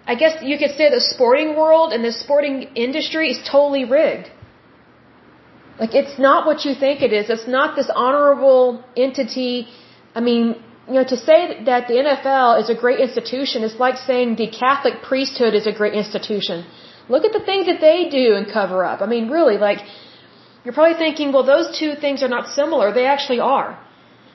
I 0.07 0.15
guess 0.15 0.35
you 0.43 0.57
could 0.59 0.75
say 0.79 0.89
the 0.91 1.01
sporting 1.01 1.57
world 1.57 1.93
and 1.93 2.05
the 2.05 2.13
sporting 2.13 2.63
industry 2.87 3.31
is 3.31 3.39
totally 3.55 3.85
rigged. 3.85 4.31
Like 5.81 5.95
it's 5.95 6.19
not 6.19 6.47
what 6.47 6.65
you 6.65 6.75
think 6.75 7.03
it 7.03 7.13
is. 7.13 7.29
It's 7.29 7.49
not 7.49 7.77
this 7.77 7.91
honorable 7.95 8.85
entity. 8.97 9.69
I 10.15 10.21
mean, 10.21 10.45
you 10.89 10.95
know, 10.95 11.05
to 11.05 11.17
say 11.17 11.65
that 11.65 11.89
the 11.89 11.95
NFL 11.95 12.61
is 12.63 12.71
a 12.71 12.75
great 12.75 13.01
institution 13.01 13.65
is 13.65 13.75
like 13.85 13.97
saying 13.97 14.37
the 14.37 14.49
Catholic 14.65 15.03
priesthood 15.03 15.55
is 15.55 15.67
a 15.67 15.73
great 15.73 15.95
institution. 15.95 16.65
Look 17.09 17.25
at 17.25 17.33
the 17.33 17.45
things 17.51 17.67
that 17.67 17.81
they 17.81 18.09
do 18.09 18.35
and 18.35 18.51
cover 18.51 18.85
up. 18.85 19.03
I 19.03 19.07
mean, 19.07 19.29
really, 19.29 19.59
like, 19.59 19.81
you're 20.65 20.75
probably 20.75 20.99
thinking, 20.99 21.33
well, 21.33 21.45
those 21.45 21.79
two 21.79 21.95
things 21.95 22.23
are 22.23 22.29
not 22.29 22.49
similar. 22.49 22.93
They 22.93 23.07
actually 23.07 23.41
are. 23.41 23.79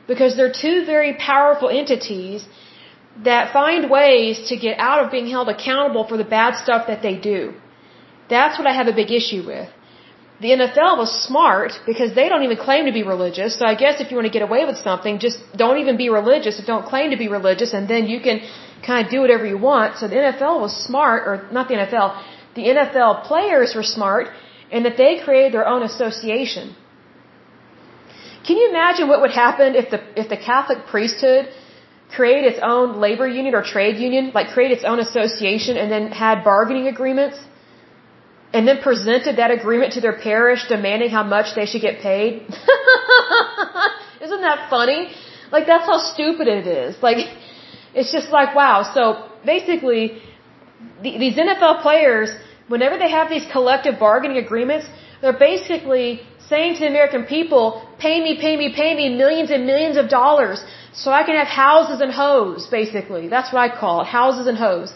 Because 0.07 0.35
they're 0.37 0.55
two 0.65 0.85
very 0.85 1.13
powerful 1.13 1.69
entities 1.69 2.45
that 3.23 3.53
find 3.53 3.89
ways 3.89 4.49
to 4.49 4.55
get 4.57 4.79
out 4.79 5.03
of 5.03 5.11
being 5.11 5.27
held 5.27 5.49
accountable 5.49 6.07
for 6.07 6.17
the 6.17 6.23
bad 6.23 6.55
stuff 6.55 6.87
that 6.87 7.01
they 7.01 7.15
do. 7.17 7.53
That's 8.29 8.57
what 8.57 8.67
I 8.67 8.73
have 8.73 8.87
a 8.87 8.93
big 8.93 9.11
issue 9.11 9.43
with. 9.45 9.69
The 10.43 10.51
NFL 10.57 10.97
was 10.97 11.11
smart 11.27 11.73
because 11.85 12.15
they 12.15 12.27
don't 12.27 12.43
even 12.47 12.57
claim 12.57 12.85
to 12.85 12.93
be 12.99 13.03
religious. 13.03 13.59
So 13.59 13.65
I 13.65 13.75
guess 13.75 14.01
if 14.01 14.09
you 14.09 14.15
want 14.19 14.27
to 14.31 14.35
get 14.37 14.41
away 14.49 14.65
with 14.65 14.77
something, 14.77 15.19
just 15.19 15.37
don't 15.55 15.77
even 15.83 15.97
be 15.97 16.09
religious. 16.09 16.59
Don't 16.65 16.85
claim 16.93 17.11
to 17.11 17.17
be 17.17 17.27
religious, 17.27 17.73
and 17.73 17.87
then 17.87 18.07
you 18.07 18.19
can 18.27 18.41
kind 18.87 19.05
of 19.05 19.11
do 19.11 19.19
whatever 19.21 19.45
you 19.45 19.59
want. 19.71 19.97
So 19.99 20.07
the 20.07 20.15
NFL 20.15 20.59
was 20.65 20.73
smart, 20.87 21.27
or 21.27 21.47
not 21.51 21.67
the 21.67 21.75
NFL, 21.75 22.07
the 22.55 22.63
NFL 22.75 23.23
players 23.25 23.75
were 23.75 23.83
smart, 23.83 24.29
and 24.71 24.85
that 24.85 24.97
they 24.97 25.19
created 25.23 25.53
their 25.53 25.67
own 25.67 25.83
association. 25.83 26.75
Can 28.45 28.57
you 28.57 28.69
imagine 28.69 29.07
what 29.07 29.21
would 29.21 29.35
happen 29.45 29.75
if 29.75 29.91
the 29.91 29.99
if 30.19 30.27
the 30.29 30.37
Catholic 30.37 30.87
priesthood 30.87 31.49
create 32.15 32.43
its 32.45 32.59
own 32.61 32.99
labor 32.99 33.27
union 33.27 33.55
or 33.55 33.63
trade 33.63 33.97
union, 33.97 34.31
like 34.33 34.47
create 34.49 34.71
its 34.71 34.83
own 34.83 34.99
association 34.99 35.77
and 35.77 35.91
then 35.91 36.11
had 36.11 36.43
bargaining 36.43 36.87
agreements 36.87 37.37
and 38.53 38.67
then 38.67 38.79
presented 38.81 39.37
that 39.37 39.51
agreement 39.51 39.93
to 39.93 40.01
their 40.01 40.17
parish 40.19 40.67
demanding 40.67 41.09
how 41.09 41.23
much 41.23 41.55
they 41.55 41.65
should 41.65 41.81
get 41.81 42.01
paid. 42.01 42.41
Isn't 44.25 44.41
that 44.41 44.69
funny? 44.69 45.11
Like 45.51 45.65
that's 45.67 45.85
how 45.85 45.99
stupid 46.13 46.47
it 46.47 46.67
is. 46.67 47.01
Like 47.01 47.19
it's 47.93 48.11
just 48.11 48.29
like 48.29 48.55
wow. 48.55 48.77
So 48.95 49.29
basically 49.45 50.21
the, 51.01 51.17
these 51.17 51.35
NFL 51.35 51.81
players 51.81 52.29
whenever 52.67 52.97
they 52.97 53.09
have 53.09 53.29
these 53.29 53.45
collective 53.51 53.99
bargaining 53.99 54.37
agreements, 54.37 54.85
they're 55.21 55.41
basically 55.51 56.21
saying 56.49 56.73
to 56.75 56.81
the 56.81 56.87
American 56.87 57.23
people, 57.25 57.65
pay 58.05 58.17
me, 58.25 58.31
pay 58.45 58.55
me, 58.61 58.73
pay 58.81 58.91
me 58.95 59.05
millions 59.23 59.49
and 59.51 59.65
millions 59.65 59.97
of 59.97 60.09
dollars 60.09 60.63
so 60.93 61.11
I 61.11 61.23
can 61.23 61.35
have 61.35 61.47
houses 61.47 62.01
and 62.01 62.11
hoes, 62.11 62.67
basically. 62.67 63.27
That's 63.29 63.53
what 63.53 63.61
I 63.61 63.69
call 63.79 64.01
it, 64.01 64.07
houses 64.07 64.47
and 64.47 64.57
hoes. 64.57 64.93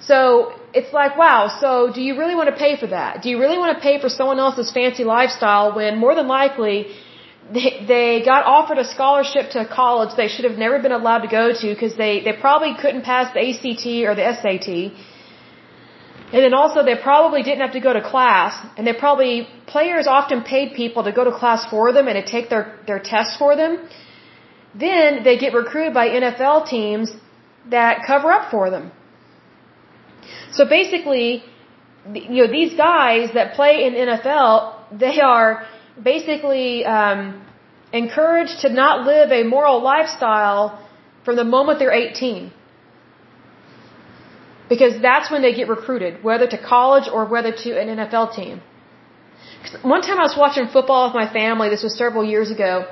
So 0.00 0.52
it's 0.74 0.92
like, 0.92 1.16
wow, 1.16 1.48
so 1.60 1.90
do 1.94 2.02
you 2.02 2.18
really 2.18 2.34
want 2.34 2.50
to 2.50 2.56
pay 2.56 2.76
for 2.76 2.88
that? 2.88 3.22
Do 3.22 3.30
you 3.30 3.38
really 3.38 3.56
want 3.56 3.74
to 3.76 3.80
pay 3.82 4.00
for 4.00 4.10
someone 4.10 4.38
else's 4.38 4.70
fancy 4.70 5.04
lifestyle 5.04 5.74
when 5.74 5.96
more 5.98 6.14
than 6.14 6.28
likely 6.28 6.88
they, 7.52 7.84
they 7.86 8.22
got 8.24 8.44
offered 8.44 8.78
a 8.78 8.84
scholarship 8.84 9.50
to 9.52 9.60
a 9.60 9.68
college 9.68 10.16
they 10.16 10.28
should 10.28 10.44
have 10.44 10.58
never 10.58 10.78
been 10.78 10.92
allowed 10.92 11.22
to 11.26 11.28
go 11.28 11.52
to 11.52 11.66
because 11.74 11.96
they, 11.96 12.20
they 12.20 12.32
probably 12.32 12.74
couldn't 12.80 13.02
pass 13.02 13.32
the 13.32 13.40
ACT 13.48 13.86
or 14.08 14.14
the 14.14 14.26
SAT. 14.40 14.68
And 16.34 16.42
then 16.42 16.54
also 16.54 16.82
they 16.82 16.96
probably 16.96 17.42
didn't 17.42 17.60
have 17.60 17.72
to 17.72 17.80
go 17.80 17.92
to 17.92 18.02
class 18.02 18.52
and 18.76 18.86
they 18.86 18.92
probably, 18.92 19.46
players 19.66 20.06
often 20.06 20.42
paid 20.42 20.74
people 20.74 21.04
to 21.04 21.12
go 21.12 21.24
to 21.24 21.32
class 21.32 21.64
for 21.70 21.92
them 21.92 22.08
and 22.08 22.16
to 22.22 22.30
take 22.30 22.50
their, 22.50 22.78
their 22.86 22.98
tests 22.98 23.36
for 23.36 23.56
them. 23.56 23.78
Then 24.78 25.22
they 25.22 25.38
get 25.38 25.54
recruited 25.54 25.94
by 25.94 26.08
NFL 26.08 26.68
teams 26.68 27.12
that 27.70 28.04
cover 28.06 28.30
up 28.32 28.50
for 28.50 28.70
them. 28.70 28.90
So 30.52 30.64
basically, 30.68 31.44
you 32.12 32.44
know, 32.44 32.50
these 32.50 32.74
guys 32.74 33.30
that 33.34 33.54
play 33.54 33.84
in 33.84 33.94
NFL, 33.94 34.98
they 34.98 35.20
are 35.20 35.66
basically 36.02 36.84
um, 36.84 37.44
encouraged 37.92 38.60
to 38.60 38.68
not 38.72 39.06
live 39.06 39.30
a 39.30 39.42
moral 39.44 39.82
lifestyle 39.82 40.64
from 41.24 41.36
the 41.36 41.44
moment 41.44 41.78
they're 41.78 41.92
18. 41.92 42.52
Because 44.68 45.00
that's 45.00 45.30
when 45.30 45.42
they 45.42 45.54
get 45.54 45.68
recruited, 45.68 46.22
whether 46.24 46.46
to 46.46 46.58
college 46.58 47.08
or 47.12 47.26
whether 47.26 47.52
to 47.52 47.70
an 47.80 47.88
NFL 47.96 48.34
team. 48.34 48.60
One 49.82 50.02
time 50.02 50.18
I 50.18 50.22
was 50.22 50.36
watching 50.36 50.68
football 50.68 51.06
with 51.08 51.14
my 51.14 51.32
family, 51.32 51.68
this 51.68 51.82
was 51.82 51.96
several 51.96 52.24
years 52.24 52.50
ago, 52.50 52.86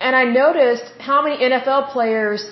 and 0.00 0.14
I 0.14 0.24
noticed 0.24 0.84
how 0.98 1.22
many 1.22 1.36
NFL 1.38 1.90
players 1.92 2.50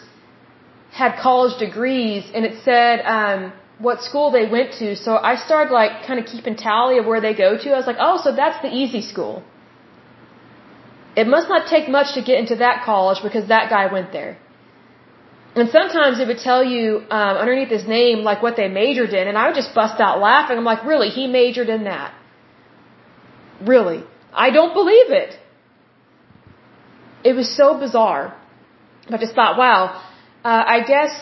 had 0.90 1.16
college 1.20 1.58
degrees, 1.58 2.24
and 2.34 2.44
it 2.44 2.62
said 2.64 3.00
um, 3.04 3.52
what 3.78 4.02
school 4.02 4.30
they 4.30 4.46
went 4.46 4.72
to. 4.80 4.96
So 4.96 5.16
I 5.16 5.34
started 5.36 5.72
like 5.72 6.06
kind 6.06 6.18
of 6.20 6.26
keeping 6.26 6.56
tally 6.56 6.98
of 6.98 7.06
where 7.06 7.20
they 7.20 7.34
go 7.34 7.56
to. 7.58 7.70
I 7.72 7.76
was 7.76 7.86
like, 7.86 7.96
oh, 7.98 8.20
so 8.22 8.34
that's 8.34 8.62
the 8.62 8.72
easy 8.72 9.02
school. 9.02 9.42
It 11.16 11.26
must 11.26 11.48
not 11.48 11.68
take 11.68 11.88
much 11.88 12.14
to 12.14 12.22
get 12.22 12.38
into 12.38 12.56
that 12.56 12.84
college 12.84 13.22
because 13.22 13.48
that 13.48 13.70
guy 13.70 13.92
went 13.92 14.12
there. 14.12 14.38
And 15.56 15.68
sometimes 15.70 16.18
it 16.18 16.26
would 16.26 16.38
tell 16.38 16.64
you 16.64 17.04
um, 17.10 17.36
underneath 17.36 17.68
his 17.68 17.86
name 17.86 18.24
like 18.24 18.42
what 18.42 18.56
they 18.56 18.68
majored 18.68 19.10
in, 19.10 19.28
and 19.28 19.38
I 19.38 19.46
would 19.46 19.54
just 19.54 19.74
bust 19.74 20.00
out 20.00 20.18
laughing. 20.20 20.56
I'm 20.56 20.64
like, 20.64 20.84
really? 20.84 21.10
He 21.10 21.26
majored 21.26 21.68
in 21.68 21.84
that? 21.84 22.12
Really? 23.60 24.02
I 24.32 24.50
don't 24.50 24.74
believe 24.74 25.10
it 25.10 25.38
it 27.24 27.34
was 27.34 27.48
so 27.56 27.78
bizarre. 27.78 28.36
I 29.08 29.16
just 29.16 29.34
thought, 29.34 29.56
wow, 29.56 30.02
uh, 30.44 30.62
I 30.76 30.80
guess, 30.92 31.12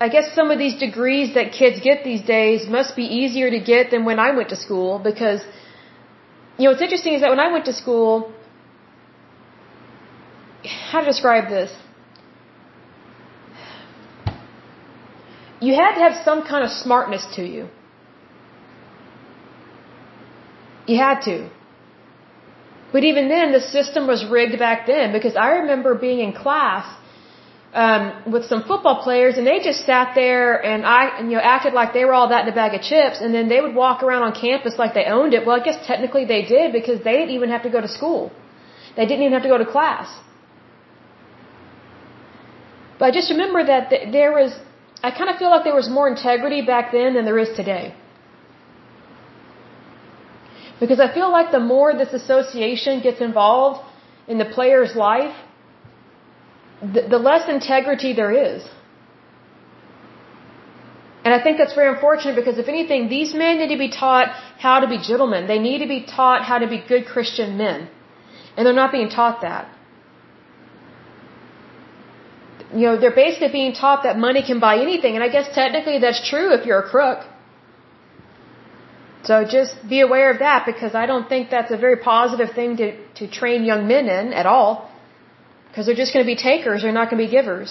I 0.00 0.08
guess 0.08 0.34
some 0.34 0.50
of 0.50 0.58
these 0.58 0.76
degrees 0.78 1.34
that 1.34 1.52
kids 1.52 1.80
get 1.80 2.04
these 2.04 2.22
days 2.22 2.68
must 2.68 2.96
be 2.96 3.04
easier 3.20 3.50
to 3.50 3.60
get 3.60 3.90
than 3.90 4.04
when 4.04 4.18
I 4.18 4.30
went 4.36 4.48
to 4.50 4.56
school 4.56 4.98
because, 4.98 5.40
you 6.58 6.64
know, 6.64 6.70
what's 6.70 6.82
interesting 6.82 7.14
is 7.14 7.20
that 7.22 7.30
when 7.30 7.40
I 7.40 7.52
went 7.52 7.64
to 7.66 7.72
school, 7.72 8.32
how 10.90 11.00
to 11.00 11.06
describe 11.06 11.48
this? 11.48 11.70
You 15.60 15.74
had 15.74 15.94
to 15.94 16.00
have 16.00 16.24
some 16.24 16.42
kind 16.42 16.64
of 16.64 16.70
smartness 16.70 17.26
to 17.36 17.42
you. 17.42 17.68
You 20.86 20.98
had 20.98 21.20
to. 21.22 21.50
But 22.92 23.02
even 23.04 23.28
then, 23.28 23.52
the 23.52 23.60
system 23.60 24.06
was 24.06 24.24
rigged 24.24 24.58
back 24.58 24.86
then 24.86 25.12
because 25.12 25.36
I 25.36 25.48
remember 25.62 25.94
being 25.94 26.20
in 26.20 26.32
class 26.32 26.86
um, 27.74 28.32
with 28.32 28.44
some 28.46 28.62
football 28.62 29.02
players, 29.02 29.36
and 29.38 29.46
they 29.46 29.58
just 29.60 29.84
sat 29.84 30.14
there 30.14 30.64
and 30.64 30.86
I, 30.86 31.20
you 31.20 31.34
know, 31.36 31.44
acted 31.54 31.74
like 31.74 31.92
they 31.92 32.04
were 32.04 32.14
all 32.18 32.28
that 32.28 32.46
in 32.46 32.52
a 32.52 32.56
bag 32.62 32.74
of 32.78 32.82
chips, 32.92 33.20
and 33.20 33.34
then 33.34 33.48
they 33.48 33.60
would 33.60 33.74
walk 33.74 34.02
around 34.02 34.22
on 34.22 34.32
campus 34.32 34.78
like 34.78 34.94
they 34.94 35.04
owned 35.04 35.34
it. 35.34 35.44
Well, 35.46 35.56
I 35.60 35.64
guess 35.68 35.78
technically 35.86 36.24
they 36.24 36.42
did 36.42 36.72
because 36.72 37.02
they 37.08 37.16
didn't 37.18 37.34
even 37.38 37.50
have 37.50 37.64
to 37.64 37.70
go 37.70 37.80
to 37.80 37.88
school. 37.98 38.32
They 38.96 39.04
didn't 39.04 39.24
even 39.26 39.34
have 39.38 39.42
to 39.42 39.52
go 39.54 39.58
to 39.58 39.66
class. 39.66 40.08
But 42.98 43.06
I 43.06 43.10
just 43.10 43.30
remember 43.30 43.62
that 43.72 43.90
there 44.10 44.32
was, 44.32 44.58
I 45.02 45.10
kind 45.10 45.28
of 45.28 45.36
feel 45.36 45.50
like 45.50 45.64
there 45.64 45.74
was 45.74 45.90
more 45.90 46.08
integrity 46.08 46.62
back 46.64 46.92
then 46.92 47.12
than 47.14 47.24
there 47.26 47.38
is 47.38 47.54
today. 47.54 47.94
Because 50.80 51.00
I 51.00 51.12
feel 51.12 51.30
like 51.30 51.50
the 51.50 51.64
more 51.74 51.94
this 51.94 52.12
association 52.12 53.00
gets 53.00 53.20
involved 53.20 53.84
in 54.28 54.38
the 54.38 54.44
player's 54.44 54.94
life, 54.94 55.34
the, 56.80 57.02
the 57.08 57.18
less 57.18 57.48
integrity 57.48 58.12
there 58.12 58.32
is. 58.32 58.68
And 61.24 61.34
I 61.34 61.42
think 61.42 61.58
that's 61.58 61.74
very 61.74 61.92
unfortunate 61.92 62.36
because 62.36 62.58
if 62.58 62.68
anything, 62.68 63.08
these 63.08 63.34
men 63.34 63.58
need 63.58 63.72
to 63.76 63.78
be 63.78 63.90
taught 63.90 64.28
how 64.64 64.74
to 64.80 64.88
be 64.94 64.98
gentlemen. 64.98 65.48
They 65.48 65.58
need 65.58 65.78
to 65.78 65.88
be 65.88 66.02
taught 66.16 66.44
how 66.50 66.58
to 66.64 66.68
be 66.74 66.78
good 66.92 67.06
Christian 67.06 67.56
men. 67.56 67.88
And 68.56 68.64
they're 68.64 68.80
not 68.84 68.92
being 68.92 69.08
taught 69.08 69.40
that. 69.42 69.64
You 72.72 72.86
know, 72.86 72.96
they're 73.00 73.18
basically 73.24 73.50
being 73.60 73.72
taught 73.72 74.04
that 74.04 74.18
money 74.18 74.42
can 74.50 74.60
buy 74.60 74.74
anything. 74.78 75.14
And 75.16 75.24
I 75.24 75.28
guess 75.28 75.48
technically 75.54 75.98
that's 75.98 76.22
true 76.28 76.52
if 76.52 76.64
you're 76.66 76.80
a 76.80 76.88
crook. 76.88 77.24
So 79.26 79.44
just 79.58 79.72
be 79.94 80.00
aware 80.08 80.28
of 80.34 80.38
that 80.38 80.60
because 80.70 80.94
I 80.94 81.04
don't 81.10 81.28
think 81.28 81.50
that's 81.50 81.72
a 81.76 81.80
very 81.86 81.96
positive 81.96 82.50
thing 82.58 82.76
to, 82.80 82.86
to 83.20 83.24
train 83.38 83.64
young 83.64 83.82
men 83.88 84.04
in 84.18 84.32
at 84.32 84.46
all. 84.46 84.70
Because 85.68 85.86
they're 85.86 86.02
just 86.04 86.12
going 86.14 86.24
to 86.24 86.32
be 86.34 86.40
takers, 86.50 86.82
they're 86.82 86.98
not 87.00 87.10
going 87.10 87.20
to 87.22 87.26
be 87.28 87.34
givers. 87.38 87.70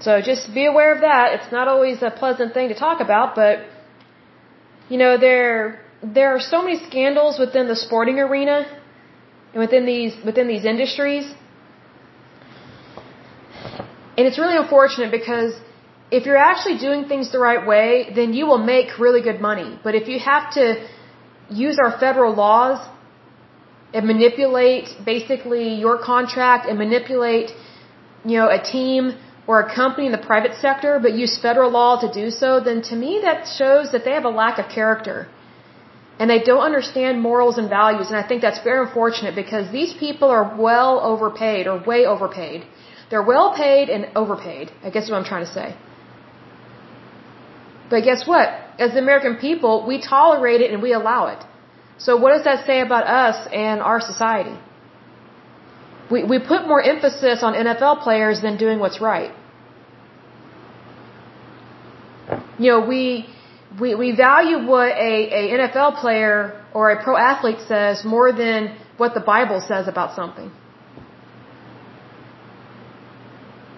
So 0.00 0.20
just 0.20 0.54
be 0.54 0.66
aware 0.66 0.92
of 0.94 1.00
that. 1.00 1.26
It's 1.36 1.50
not 1.50 1.66
always 1.66 2.02
a 2.02 2.10
pleasant 2.10 2.52
thing 2.52 2.68
to 2.68 2.74
talk 2.74 3.00
about, 3.00 3.34
but 3.34 3.54
you 4.90 4.98
know, 4.98 5.12
there 5.18 5.80
there 6.02 6.30
are 6.36 6.40
so 6.40 6.62
many 6.62 6.78
scandals 6.88 7.38
within 7.38 7.66
the 7.72 7.76
sporting 7.84 8.18
arena 8.18 8.56
and 9.52 9.60
within 9.64 9.86
these 9.86 10.12
within 10.24 10.46
these 10.46 10.64
industries. 10.66 11.24
And 14.16 14.26
it's 14.28 14.38
really 14.38 14.58
unfortunate 14.64 15.10
because 15.10 15.54
if 16.16 16.26
you're 16.26 16.44
actually 16.50 16.78
doing 16.78 17.02
things 17.10 17.32
the 17.36 17.42
right 17.50 17.64
way, 17.72 17.88
then 18.18 18.32
you 18.38 18.44
will 18.50 18.64
make 18.74 18.98
really 19.04 19.22
good 19.28 19.40
money. 19.50 19.70
But 19.86 19.92
if 20.00 20.06
you 20.12 20.18
have 20.32 20.44
to 20.58 20.64
use 21.50 21.76
our 21.84 21.92
federal 22.04 22.32
laws 22.44 22.78
and 23.94 24.06
manipulate 24.06 24.86
basically 25.12 25.66
your 25.84 25.96
contract 26.12 26.62
and 26.68 26.78
manipulate, 26.86 27.48
you 28.30 28.36
know, 28.38 28.48
a 28.58 28.60
team 28.74 29.12
or 29.48 29.54
a 29.60 29.74
company 29.80 30.06
in 30.10 30.12
the 30.18 30.24
private 30.32 30.54
sector 30.66 30.92
but 31.04 31.12
use 31.22 31.32
federal 31.48 31.70
law 31.78 31.92
to 32.04 32.08
do 32.20 32.26
so, 32.30 32.60
then 32.68 32.80
to 32.90 32.94
me 33.04 33.12
that 33.26 33.38
shows 33.58 33.90
that 33.92 34.04
they 34.04 34.14
have 34.18 34.28
a 34.32 34.36
lack 34.42 34.58
of 34.62 34.66
character. 34.78 35.18
And 36.20 36.30
they 36.30 36.42
don't 36.50 36.64
understand 36.70 37.20
morals 37.28 37.58
and 37.58 37.68
values. 37.68 38.06
And 38.10 38.18
I 38.22 38.24
think 38.28 38.40
that's 38.40 38.62
very 38.62 38.80
unfortunate 38.86 39.34
because 39.34 39.64
these 39.72 39.92
people 40.04 40.28
are 40.36 40.46
well 40.66 41.00
overpaid 41.12 41.66
or 41.66 41.76
way 41.92 42.06
overpaid. 42.06 42.64
They're 43.10 43.28
well 43.34 43.48
paid 43.64 43.88
and 43.94 44.06
overpaid, 44.22 44.70
I 44.84 44.90
guess 44.90 45.04
is 45.04 45.10
what 45.10 45.18
I'm 45.18 45.28
trying 45.32 45.46
to 45.46 45.54
say. 45.60 45.68
But 47.90 48.04
guess 48.04 48.26
what? 48.26 48.48
As 48.78 48.92
the 48.92 48.98
American 48.98 49.36
people, 49.36 49.84
we 49.86 50.00
tolerate 50.00 50.60
it 50.60 50.70
and 50.72 50.82
we 50.82 50.92
allow 50.92 51.26
it. 51.28 51.44
So 51.98 52.16
what 52.16 52.32
does 52.34 52.44
that 52.44 52.66
say 52.66 52.80
about 52.80 53.06
us 53.06 53.48
and 53.52 53.80
our 53.80 54.00
society? 54.00 54.56
We, 56.10 56.24
we 56.24 56.38
put 56.38 56.66
more 56.66 56.82
emphasis 56.82 57.42
on 57.42 57.54
NFL 57.54 58.02
players 58.02 58.40
than 58.40 58.56
doing 58.56 58.78
what's 58.78 59.00
right. 59.00 59.32
You 62.58 62.70
know, 62.72 62.80
we, 62.86 63.26
we, 63.80 63.94
we 63.94 64.12
value 64.14 64.66
what 64.66 64.92
a, 64.92 65.14
a 65.40 65.58
NFL 65.58 66.00
player 66.00 66.62
or 66.72 66.90
a 66.90 67.02
pro 67.02 67.16
athlete 67.16 67.60
says 67.66 68.04
more 68.04 68.32
than 68.32 68.76
what 68.96 69.14
the 69.14 69.20
Bible 69.20 69.60
says 69.66 69.88
about 69.88 70.14
something. 70.14 70.50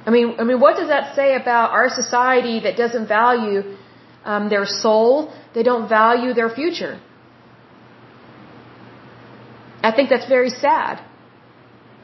I 0.07 0.11
mean, 0.11 0.37
I 0.39 0.45
mean, 0.45 0.61
what 0.61 0.77
does 0.77 0.89
that 0.89 1.17
say 1.17 1.35
about 1.35 1.71
our 1.73 1.89
society 1.91 2.61
that 2.61 2.77
doesn't 2.77 3.09
value 3.09 3.77
um, 4.33 4.49
their 4.55 4.67
soul? 4.67 5.11
They 5.57 5.65
don't 5.71 5.89
value 5.89 6.33
their 6.41 6.51
future. 6.61 6.95
I 9.89 9.91
think 9.97 10.07
that's 10.13 10.29
very 10.37 10.53
sad. 10.67 10.95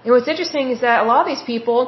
And 0.02 0.10
what's 0.14 0.30
interesting 0.34 0.66
is 0.74 0.80
that 0.86 0.96
a 1.04 1.06
lot 1.12 1.20
of 1.24 1.28
these 1.32 1.44
people, 1.52 1.78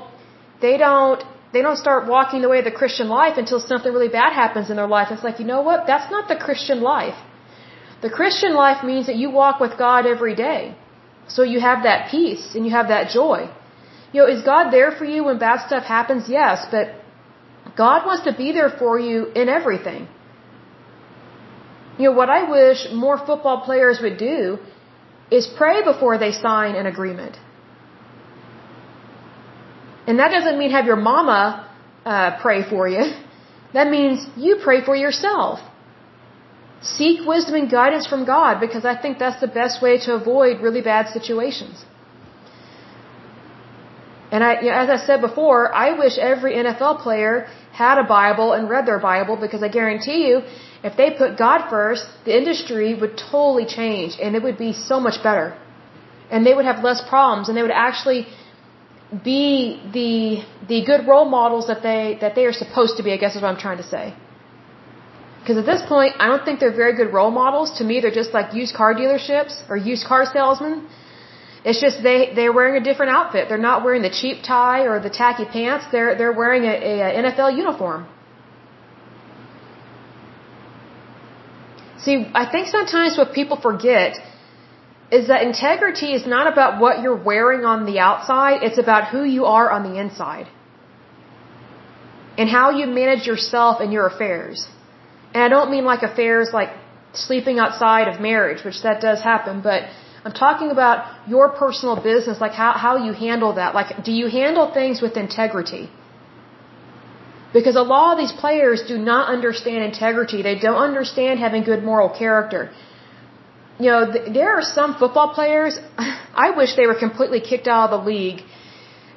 they 0.65 0.77
don't, 0.77 1.23
they 1.55 1.63
don't 1.67 1.81
start 1.87 2.09
walking 2.15 2.41
the 2.45 2.51
way 2.53 2.59
of 2.63 2.67
the 2.71 2.77
Christian 2.83 3.09
life 3.21 3.37
until 3.43 3.61
something 3.61 3.93
really 3.97 4.13
bad 4.21 4.33
happens 4.43 4.71
in 4.71 4.77
their 4.81 4.93
life. 4.99 5.09
It's 5.15 5.27
like, 5.29 5.39
you 5.43 5.49
know 5.53 5.63
what? 5.69 5.87
That's 5.93 6.11
not 6.17 6.25
the 6.33 6.39
Christian 6.47 6.81
life. 6.95 7.19
The 8.07 8.11
Christian 8.19 8.55
life 8.65 8.81
means 8.91 9.07
that 9.09 9.19
you 9.23 9.29
walk 9.43 9.61
with 9.65 9.75
God 9.87 10.07
every 10.15 10.35
day. 10.49 10.63
So 11.35 11.43
you 11.53 11.61
have 11.61 11.85
that 11.85 12.11
peace 12.11 12.47
and 12.55 12.67
you 12.67 12.73
have 12.79 12.89
that 12.89 13.11
joy. 13.19 13.39
You 14.13 14.21
know, 14.21 14.29
is 14.35 14.43
God 14.53 14.71
there 14.71 14.91
for 14.99 15.07
you 15.13 15.25
when 15.25 15.39
bad 15.39 15.67
stuff 15.69 15.85
happens? 15.85 16.29
Yes, 16.29 16.67
but 16.75 16.85
God 17.85 18.07
wants 18.09 18.25
to 18.25 18.33
be 18.43 18.53
there 18.53 18.71
for 18.81 18.99
you 18.99 19.19
in 19.43 19.49
everything. 19.49 20.03
You 21.99 22.05
know, 22.07 22.13
what 22.13 22.31
I 22.31 22.51
wish 22.51 22.87
more 22.93 23.19
football 23.19 23.61
players 23.69 24.01
would 24.01 24.19
do 24.19 24.59
is 25.31 25.47
pray 25.47 25.83
before 25.83 26.19
they 26.19 26.33
sign 26.33 26.75
an 26.75 26.87
agreement. 26.87 27.37
And 30.07 30.19
that 30.19 30.31
doesn't 30.37 30.59
mean 30.59 30.71
have 30.71 30.87
your 30.87 30.97
mama 30.97 31.69
uh, 32.05 32.39
pray 32.41 32.63
for 32.69 32.89
you. 32.89 33.05
That 33.77 33.89
means 33.91 34.25
you 34.37 34.53
pray 34.63 34.85
for 34.89 34.95
yourself. 34.95 35.59
Seek 36.81 37.27
wisdom 37.27 37.57
and 37.61 37.69
guidance 37.69 38.07
from 38.07 38.25
God 38.25 38.61
because 38.61 38.85
I 38.85 38.95
think 39.03 39.19
that's 39.19 39.41
the 39.41 39.49
best 39.49 39.83
way 39.83 39.99
to 40.05 40.15
avoid 40.15 40.61
really 40.61 40.81
bad 40.81 41.09
situations. 41.09 41.85
And 44.35 44.43
I, 44.47 44.53
you 44.63 44.69
know, 44.71 44.79
as 44.85 44.91
I 44.95 44.99
said 45.09 45.21
before, 45.29 45.59
I 45.87 45.89
wish 46.03 46.15
every 46.31 46.53
NFL 46.61 46.95
player 47.05 47.35
had 47.83 47.99
a 48.05 48.07
Bible 48.19 48.49
and 48.55 48.69
read 48.75 48.85
their 48.91 49.03
Bible 49.11 49.37
because 49.45 49.63
I 49.67 49.69
guarantee 49.77 50.21
you, 50.29 50.37
if 50.89 50.97
they 51.01 51.09
put 51.21 51.37
God 51.45 51.69
first, 51.75 52.05
the 52.25 52.35
industry 52.41 52.89
would 53.01 53.15
totally 53.17 53.67
change 53.79 54.17
and 54.23 54.35
it 54.39 54.43
would 54.47 54.59
be 54.59 54.73
so 54.73 54.99
much 55.07 55.23
better. 55.29 55.47
And 56.33 56.45
they 56.47 56.55
would 56.57 56.69
have 56.71 56.83
less 56.89 57.01
problems 57.13 57.49
and 57.49 57.57
they 57.57 57.65
would 57.69 57.79
actually 57.89 58.27
be 59.31 59.45
the 59.97 60.19
the 60.73 60.79
good 60.91 61.07
role 61.13 61.29
models 61.39 61.69
that 61.71 61.83
they 61.89 62.19
that 62.23 62.35
they 62.35 62.45
are 62.51 62.57
supposed 62.65 62.97
to 62.99 63.03
be. 63.07 63.13
I 63.17 63.19
guess 63.23 63.37
is 63.37 63.43
what 63.43 63.53
I'm 63.55 63.63
trying 63.67 63.81
to 63.85 63.89
say. 63.95 64.05
Because 65.41 65.59
at 65.63 65.67
this 65.73 65.83
point, 65.95 66.13
I 66.19 66.27
don't 66.31 66.45
think 66.47 66.59
they're 66.59 66.79
very 66.85 66.95
good 67.01 67.13
role 67.19 67.31
models. 67.43 67.79
To 67.79 67.85
me, 67.91 68.01
they're 68.03 68.19
just 68.23 68.33
like 68.39 68.55
used 68.63 68.75
car 68.83 68.93
dealerships 69.01 69.55
or 69.69 69.77
used 69.77 70.07
car 70.13 70.23
salesmen. 70.37 70.79
It's 71.65 71.81
just 71.81 72.03
they 72.03 72.19
they're 72.37 72.53
wearing 72.53 72.77
a 72.81 72.85
different 72.89 73.13
outfit. 73.19 73.49
They're 73.49 73.67
not 73.71 73.85
wearing 73.85 74.03
the 74.03 74.15
cheap 74.21 74.43
tie 74.43 74.83
or 74.91 75.01
the 75.01 75.15
tacky 75.23 75.47
pants. 75.47 75.87
They're 75.91 76.15
they're 76.19 76.37
wearing 76.43 76.65
a, 76.65 76.75
a, 76.93 77.23
NFL 77.23 77.57
uniform. 77.57 78.07
See, 82.05 82.17
I 82.35 82.45
think 82.53 82.69
sometimes 82.69 83.17
what 83.17 83.33
people 83.33 83.59
forget 83.69 84.21
is 85.11 85.29
that 85.29 85.43
integrity 85.43 86.13
is 86.19 86.27
not 86.27 86.47
about 86.53 86.81
what 86.83 87.01
you're 87.03 87.23
wearing 87.33 87.65
on 87.65 87.87
the 87.91 87.99
outside, 87.99 88.63
it's 88.63 88.79
about 88.79 89.09
who 89.13 89.23
you 89.25 89.45
are 89.47 89.71
on 89.71 89.83
the 89.89 89.99
inside. 89.99 90.47
And 92.37 92.49
how 92.51 92.67
you 92.79 92.87
manage 92.87 93.27
yourself 93.27 93.81
and 93.81 93.93
your 93.93 94.07
affairs. 94.07 94.67
And 95.33 95.43
I 95.43 95.49
don't 95.49 95.71
mean 95.71 95.85
like 95.85 96.03
affairs 96.03 96.51
like 96.53 96.71
sleeping 97.13 97.59
outside 97.59 98.09
of 98.09 98.21
marriage, 98.21 98.65
which 98.65 98.83
that 98.83 99.01
does 99.01 99.21
happen, 99.23 99.61
but 99.63 99.85
I'm 100.25 100.33
talking 100.33 100.71
about 100.71 101.29
your 101.29 101.51
personal 101.51 101.97
business, 102.11 102.41
like 102.41 102.53
how, 102.53 102.73
how 102.73 102.95
you 103.07 103.13
handle 103.13 103.53
that. 103.55 103.75
Like, 103.75 104.05
do 104.05 104.13
you 104.13 104.29
handle 104.29 104.73
things 104.73 105.03
with 105.03 105.17
integrity? 105.17 105.91
Because 107.53 107.77
a 107.77 107.83
lot 107.83 108.13
of 108.13 108.19
these 108.19 108.33
players 108.33 108.83
do 108.93 108.97
not 108.99 109.29
understand 109.29 109.85
integrity. 109.85 110.43
They 110.43 110.59
don't 110.59 110.83
understand 110.91 111.39
having 111.39 111.63
good 111.63 111.85
moral 111.85 112.09
character 112.09 112.71
you 113.79 113.87
know, 113.87 114.13
th- 114.13 114.33
there 114.33 114.51
are 114.57 114.63
some 114.63 114.95
football 114.95 115.35
players. 115.35 115.79
I 116.47 116.51
wish 116.51 116.77
they 116.77 116.87
were 116.87 116.99
completely 116.99 117.41
kicked 117.41 117.67
out 117.67 117.91
of 117.91 118.01
the 118.01 118.07
league 118.07 118.43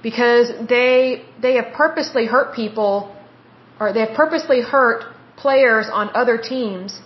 because 0.02 0.52
they 0.68 1.26
they 1.42 1.56
have 1.56 1.74
purposely 1.74 2.26
hurt 2.26 2.56
people, 2.56 3.16
or 3.80 3.94
they 3.94 4.02
have 4.02 4.16
purposely 4.16 4.62
hurt 4.62 5.04
players 5.36 5.88
on 5.92 6.10
other 6.14 6.38
teams, 6.38 7.00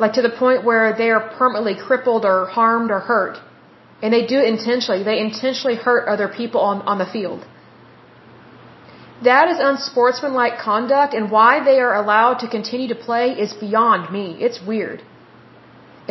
like 0.00 0.14
to 0.14 0.22
the 0.22 0.34
point 0.42 0.64
where 0.64 0.86
they 1.00 1.10
are 1.10 1.22
permanently 1.38 1.76
crippled 1.86 2.24
or 2.24 2.46
harmed 2.46 2.90
or 2.90 3.00
hurt, 3.12 3.38
and 4.02 4.12
they 4.14 4.24
do 4.26 4.38
it 4.42 4.48
intentionally. 4.56 5.02
They 5.02 5.18
intentionally 5.28 5.76
hurt 5.86 6.08
other 6.14 6.28
people 6.40 6.60
on 6.70 6.82
on 6.92 6.98
the 6.98 7.10
field. 7.16 7.46
That 9.28 9.48
is 9.52 9.58
unsportsmanlike 9.70 10.58
conduct, 10.58 11.12
and 11.12 11.30
why 11.30 11.62
they 11.68 11.78
are 11.86 11.94
allowed 12.02 12.36
to 12.42 12.48
continue 12.56 12.88
to 12.88 12.98
play 13.08 13.24
is 13.44 13.52
beyond 13.66 14.10
me. 14.16 14.26
It's 14.46 14.60
weird. 14.72 15.02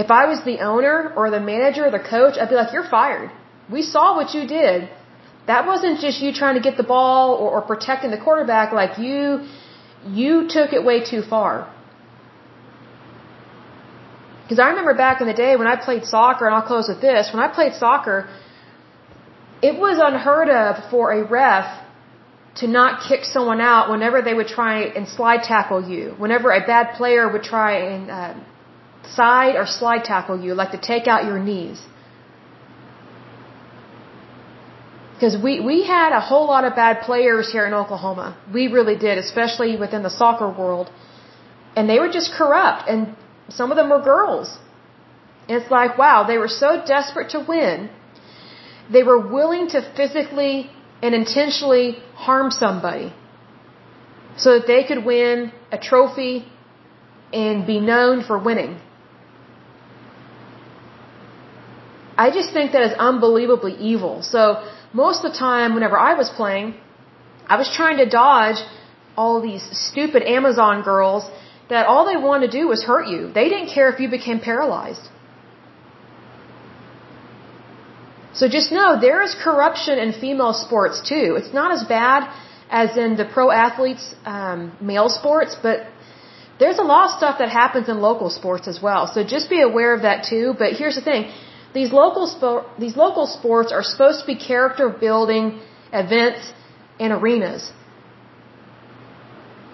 If 0.04 0.12
I 0.12 0.26
was 0.32 0.44
the 0.50 0.60
owner 0.72 0.96
or 1.18 1.26
the 1.32 1.40
manager 1.40 1.88
or 1.88 1.92
the 1.92 2.06
coach, 2.16 2.38
I'd 2.38 2.50
be 2.54 2.56
like, 2.56 2.72
you're 2.76 2.90
fired. 2.98 3.32
We 3.78 3.82
saw 3.82 4.16
what 4.16 4.34
you 4.36 4.44
did. 4.48 4.90
That 5.48 5.66
wasn't 5.72 6.00
just 6.00 6.22
you 6.22 6.32
trying 6.42 6.56
to 6.60 6.64
get 6.68 6.78
the 6.78 6.88
ball 6.96 7.34
or, 7.42 7.50
or 7.56 7.62
protecting 7.62 8.12
the 8.12 8.22
quarterback. 8.26 8.72
Like 8.72 9.00
you, 9.00 9.48
you 10.22 10.48
took 10.48 10.74
it 10.78 10.84
way 10.84 11.04
too 11.12 11.24
far. 11.34 11.54
Because 14.50 14.62
I 14.66 14.70
remember 14.70 14.96
back 14.96 15.22
in 15.22 15.28
the 15.28 15.40
day 15.46 15.56
when 15.56 15.68
I 15.68 15.76
played 15.76 16.06
soccer, 16.06 16.48
and 16.48 16.56
I'll 16.56 16.70
close 16.74 16.88
with 16.92 17.02
this. 17.02 17.30
When 17.32 17.42
I 17.48 17.50
played 17.58 17.74
soccer, 17.76 18.28
it 19.62 19.76
was 19.86 20.00
unheard 20.02 20.50
of 20.50 20.90
for 20.90 21.12
a 21.12 21.22
ref 21.24 21.68
to 22.62 22.68
not 22.68 23.08
kick 23.08 23.26
someone 23.26 23.62
out 23.62 23.92
whenever 23.92 24.24
they 24.24 24.34
would 24.34 24.48
try 24.48 24.76
and 24.98 25.08
slide 25.08 25.44
tackle 25.44 25.82
you. 25.92 26.16
Whenever 26.18 26.50
a 26.50 26.66
bad 26.66 26.96
player 26.98 27.32
would 27.32 27.44
try 27.44 27.74
and 27.92 28.10
uh, 28.10 28.34
side 29.20 29.56
or 29.56 29.68
slide 29.68 30.04
tackle 30.04 30.42
you, 30.44 30.56
like 30.56 30.72
to 30.72 30.82
take 30.82 31.06
out 31.08 31.26
your 31.26 31.38
knees. 31.38 31.80
Because 35.14 35.38
we, 35.46 35.60
we 35.60 35.84
had 35.84 36.12
a 36.12 36.22
whole 36.22 36.48
lot 36.48 36.64
of 36.64 36.76
bad 36.76 37.02
players 37.02 37.52
here 37.52 37.68
in 37.68 37.74
Oklahoma. 37.84 38.36
We 38.52 38.66
really 38.68 38.98
did, 38.98 39.20
especially 39.20 39.78
within 39.78 40.02
the 40.02 40.10
soccer 40.10 40.50
world. 40.50 40.90
And 41.76 41.88
they 41.88 42.00
were 42.00 42.10
just 42.10 42.34
corrupt. 42.34 42.90
And 42.90 43.16
some 43.54 43.72
of 43.72 43.78
them 43.78 43.90
were 43.90 44.02
girls. 44.02 44.58
And 45.48 45.62
it's 45.62 45.72
like, 45.72 45.98
wow, 45.98 46.24
they 46.24 46.38
were 46.38 46.48
so 46.48 46.84
desperate 46.86 47.30
to 47.32 47.40
win. 47.40 47.90
They 48.92 49.04
were 49.04 49.20
willing 49.20 49.68
to 49.70 49.82
physically 49.96 50.70
and 51.02 51.16
intentionally 51.16 51.98
harm 52.16 52.52
somebody 52.52 53.14
so 54.38 54.60
that 54.60 54.68
they 54.68 54.84
could 54.84 55.04
win 55.06 55.52
a 55.72 55.78
trophy 55.78 56.46
and 57.34 57.66
be 57.66 57.80
known 57.80 58.24
for 58.24 58.38
winning. 58.38 58.80
I 62.18 62.32
just 62.32 62.52
think 62.52 62.74
that 62.74 62.84
is 62.84 62.94
unbelievably 62.98 63.76
evil. 63.92 64.22
So 64.22 64.42
most 64.94 65.24
of 65.24 65.32
the 65.32 65.38
time, 65.38 65.74
whenever 65.74 65.98
I 65.98 66.14
was 66.16 66.30
playing, 66.30 66.76
I 67.48 67.56
was 67.58 67.70
trying 67.74 67.98
to 67.98 68.08
dodge 68.10 68.60
all 69.16 69.42
these 69.42 69.64
stupid 69.88 70.24
Amazon 70.24 70.82
girls 70.82 71.24
that 71.70 71.86
all 71.86 72.06
they 72.12 72.18
wanted 72.18 72.52
to 72.52 72.54
do 72.60 72.68
was 72.68 72.84
hurt 72.84 73.08
you. 73.08 73.32
They 73.40 73.48
didn't 73.54 73.70
care 73.78 73.90
if 73.94 74.00
you 74.00 74.10
became 74.10 74.40
paralyzed. 74.40 75.08
So 78.34 78.48
just 78.48 78.72
know 78.72 79.00
there 79.00 79.22
is 79.22 79.36
corruption 79.48 79.98
in 80.00 80.14
female 80.14 80.54
sports 80.54 80.98
too. 81.12 81.28
It's 81.40 81.54
not 81.54 81.72
as 81.78 81.84
bad 81.84 82.30
as 82.70 82.98
in 82.98 83.16
the 83.18 83.26
pro 83.26 83.52
athletes, 83.52 84.16
um, 84.26 84.60
male 84.80 85.10
sports, 85.10 85.56
but 85.62 85.88
there's 86.60 86.78
a 86.78 86.88
lot 86.94 87.04
of 87.08 87.12
stuff 87.18 87.40
that 87.40 87.50
happens 87.50 87.90
in 87.90 88.00
local 88.02 88.30
sports 88.30 88.68
as 88.68 88.82
well. 88.82 89.08
So 89.14 89.24
just 89.24 89.50
be 89.50 89.62
aware 89.62 89.94
of 89.94 90.02
that 90.04 90.26
too. 90.32 90.56
But 90.58 90.74
here's 90.74 90.96
the 90.96 91.02
thing. 91.02 91.32
These 91.74 91.92
local, 91.92 92.26
these 92.78 92.96
local 92.96 93.26
sports 93.28 93.72
are 93.72 93.84
supposed 93.84 94.22
to 94.22 94.28
be 94.28 94.36
character 94.36 94.90
building 94.90 95.60
events 95.94 96.52
and 97.00 97.14
arenas. 97.14 97.72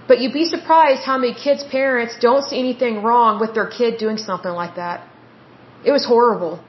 But 0.08 0.20
you'd 0.22 0.34
be 0.34 0.46
surprised 0.46 1.04
how 1.04 1.18
many 1.18 1.34
kids' 1.34 1.63
parents 1.63 2.15
don't 2.28 2.44
see 2.48 2.60
anything 2.60 3.02
wrong 3.02 3.39
with 3.39 3.54
their 3.56 3.68
kid 3.68 3.98
doing 3.98 4.18
something 4.18 4.52
like 4.52 4.76
that. 4.76 5.08
It 5.84 5.91
was 5.91 6.06
horrible. 6.06 6.63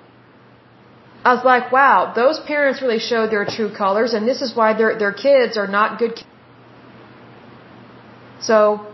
I 1.24 1.34
was 1.34 1.44
like, 1.44 1.72
wow, 1.72 2.12
those 2.14 2.38
parents 2.40 2.80
really 2.80 2.98
showed 2.98 3.30
their 3.30 3.44
true 3.44 3.70
colors, 3.82 4.14
and 4.14 4.28
this 4.32 4.40
is 4.46 4.54
why 4.58 4.68
their 4.80 4.90
their 5.02 5.12
kids 5.12 5.56
are 5.56 5.66
not 5.78 5.98
good. 5.98 6.14
Kids. 6.14 6.28
So, 8.40 8.86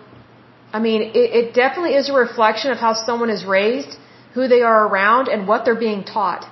I 0.72 0.78
mean, 0.86 1.02
it, 1.02 1.28
it 1.40 1.54
definitely 1.54 1.94
is 2.00 2.08
a 2.08 2.14
reflection 2.14 2.70
of 2.70 2.78
how 2.78 2.94
someone 2.94 3.30
is 3.30 3.44
raised 3.44 3.98
who 4.34 4.48
they 4.48 4.62
are 4.62 4.86
around, 4.86 5.28
and 5.28 5.46
what 5.46 5.64
they're 5.64 5.82
being 5.88 6.04
taught. 6.04 6.46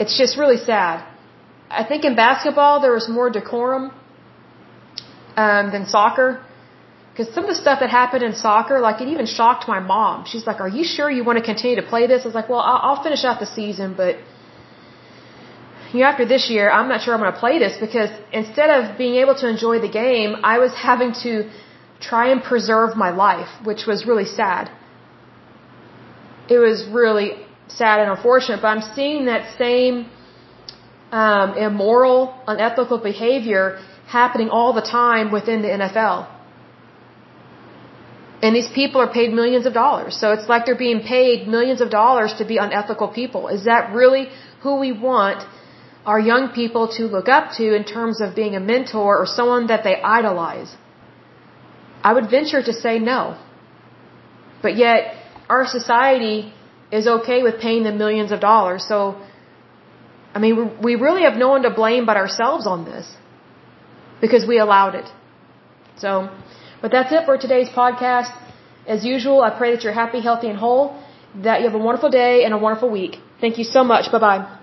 It's 0.00 0.16
just 0.18 0.36
really 0.36 0.58
sad. 0.58 1.04
I 1.70 1.84
think 1.84 2.04
in 2.04 2.16
basketball 2.16 2.80
there 2.80 2.92
was 2.92 3.08
more 3.08 3.30
decorum 3.30 3.92
um, 5.36 5.70
than 5.70 5.86
soccer. 5.86 6.42
Because 7.12 7.32
some 7.34 7.44
of 7.44 7.50
the 7.54 7.60
stuff 7.64 7.80
that 7.80 7.90
happened 7.90 8.22
in 8.22 8.34
soccer, 8.34 8.78
like 8.78 9.00
it 9.00 9.08
even 9.08 9.26
shocked 9.26 9.66
my 9.66 9.80
mom. 9.80 10.24
She's 10.26 10.46
like, 10.46 10.60
"Are 10.60 10.68
you 10.68 10.84
sure 10.84 11.10
you 11.10 11.24
want 11.24 11.38
to 11.38 11.44
continue 11.44 11.76
to 11.76 11.86
play 11.92 12.06
this?" 12.06 12.22
I 12.24 12.26
was 12.26 12.34
like, 12.34 12.48
"Well, 12.48 12.60
I'll, 12.60 12.80
I'll 12.86 13.02
finish 13.02 13.24
out 13.24 13.40
the 13.40 13.46
season, 13.46 13.94
but 13.96 14.16
you 15.92 16.00
know, 16.00 16.06
after 16.06 16.26
this 16.26 16.50
year, 16.50 16.70
I'm 16.70 16.88
not 16.88 17.02
sure 17.02 17.14
I'm 17.14 17.20
going 17.20 17.32
to 17.32 17.38
play 17.38 17.58
this 17.58 17.78
because 17.78 18.10
instead 18.32 18.70
of 18.70 18.98
being 18.98 19.16
able 19.16 19.34
to 19.42 19.48
enjoy 19.48 19.78
the 19.80 19.88
game, 19.88 20.36
I 20.42 20.58
was 20.58 20.74
having 20.74 21.12
to 21.24 21.48
try 22.00 22.30
and 22.32 22.42
preserve 22.42 22.96
my 22.96 23.10
life, 23.10 23.48
which 23.64 23.86
was 23.86 24.04
really 24.06 24.26
sad. 24.26 24.70
It 26.48 26.58
was 26.58 26.86
really 26.86 27.30
sad 27.68 28.00
and 28.00 28.10
unfortunate, 28.10 28.60
but 28.62 28.68
I'm 28.68 28.86
seeing 28.94 29.26
that 29.26 29.56
same 29.58 30.06
um, 31.12 31.56
immoral, 31.56 32.34
unethical 32.46 32.98
behavior 32.98 33.78
happening 34.06 34.48
all 34.50 34.72
the 34.72 34.82
time 34.82 35.32
within 35.32 35.62
the 35.62 35.68
NFL. 35.68 36.28
And 38.42 38.54
these 38.54 38.68
people 38.68 39.00
are 39.00 39.12
paid 39.12 39.32
millions 39.32 39.66
of 39.66 39.72
dollars. 39.72 40.16
So 40.20 40.32
it's 40.32 40.48
like 40.48 40.66
they're 40.66 40.84
being 40.88 41.00
paid 41.02 41.48
millions 41.48 41.80
of 41.80 41.90
dollars 41.90 42.34
to 42.34 42.44
be 42.44 42.58
unethical 42.58 43.08
people. 43.08 43.48
Is 43.48 43.64
that 43.64 43.94
really 43.94 44.28
who 44.62 44.76
we 44.78 44.92
want 44.92 45.44
our 46.04 46.20
young 46.20 46.50
people 46.50 46.88
to 46.96 47.06
look 47.06 47.28
up 47.28 47.52
to 47.58 47.74
in 47.74 47.84
terms 47.84 48.20
of 48.20 48.36
being 48.36 48.54
a 48.54 48.60
mentor 48.60 49.18
or 49.18 49.26
someone 49.26 49.66
that 49.68 49.82
they 49.84 50.00
idolize? 50.00 50.76
I 52.04 52.12
would 52.12 52.30
venture 52.30 52.62
to 52.62 52.72
say 52.72 52.98
no. 52.98 53.38
But 54.62 54.76
yet, 54.76 55.14
our 55.48 55.66
society 55.66 56.52
is 56.92 57.06
okay 57.06 57.42
with 57.42 57.58
paying 57.60 57.82
them 57.82 57.98
millions 57.98 58.30
of 58.30 58.40
dollars. 58.40 58.86
So, 58.86 59.20
I 60.34 60.38
mean, 60.38 60.82
we 60.82 60.94
really 60.94 61.22
have 61.22 61.36
no 61.36 61.48
one 61.48 61.62
to 61.62 61.70
blame 61.70 62.06
but 62.06 62.16
ourselves 62.16 62.66
on 62.66 62.84
this 62.84 63.06
because 64.20 64.46
we 64.46 64.58
allowed 64.58 64.94
it. 64.94 65.08
So, 65.98 66.28
but 66.82 66.90
that's 66.90 67.12
it 67.12 67.24
for 67.24 67.36
today's 67.36 67.68
podcast. 67.68 68.30
As 68.86 69.04
usual, 69.04 69.42
I 69.42 69.50
pray 69.50 69.74
that 69.74 69.82
you're 69.82 69.92
happy, 69.92 70.20
healthy, 70.20 70.48
and 70.48 70.58
whole, 70.58 71.02
that 71.42 71.60
you 71.60 71.66
have 71.68 71.74
a 71.74 71.84
wonderful 71.84 72.10
day 72.10 72.44
and 72.44 72.54
a 72.54 72.58
wonderful 72.58 72.90
week. 72.90 73.16
Thank 73.40 73.58
you 73.58 73.64
so 73.64 73.82
much. 73.82 74.12
Bye 74.12 74.18
bye. 74.18 74.55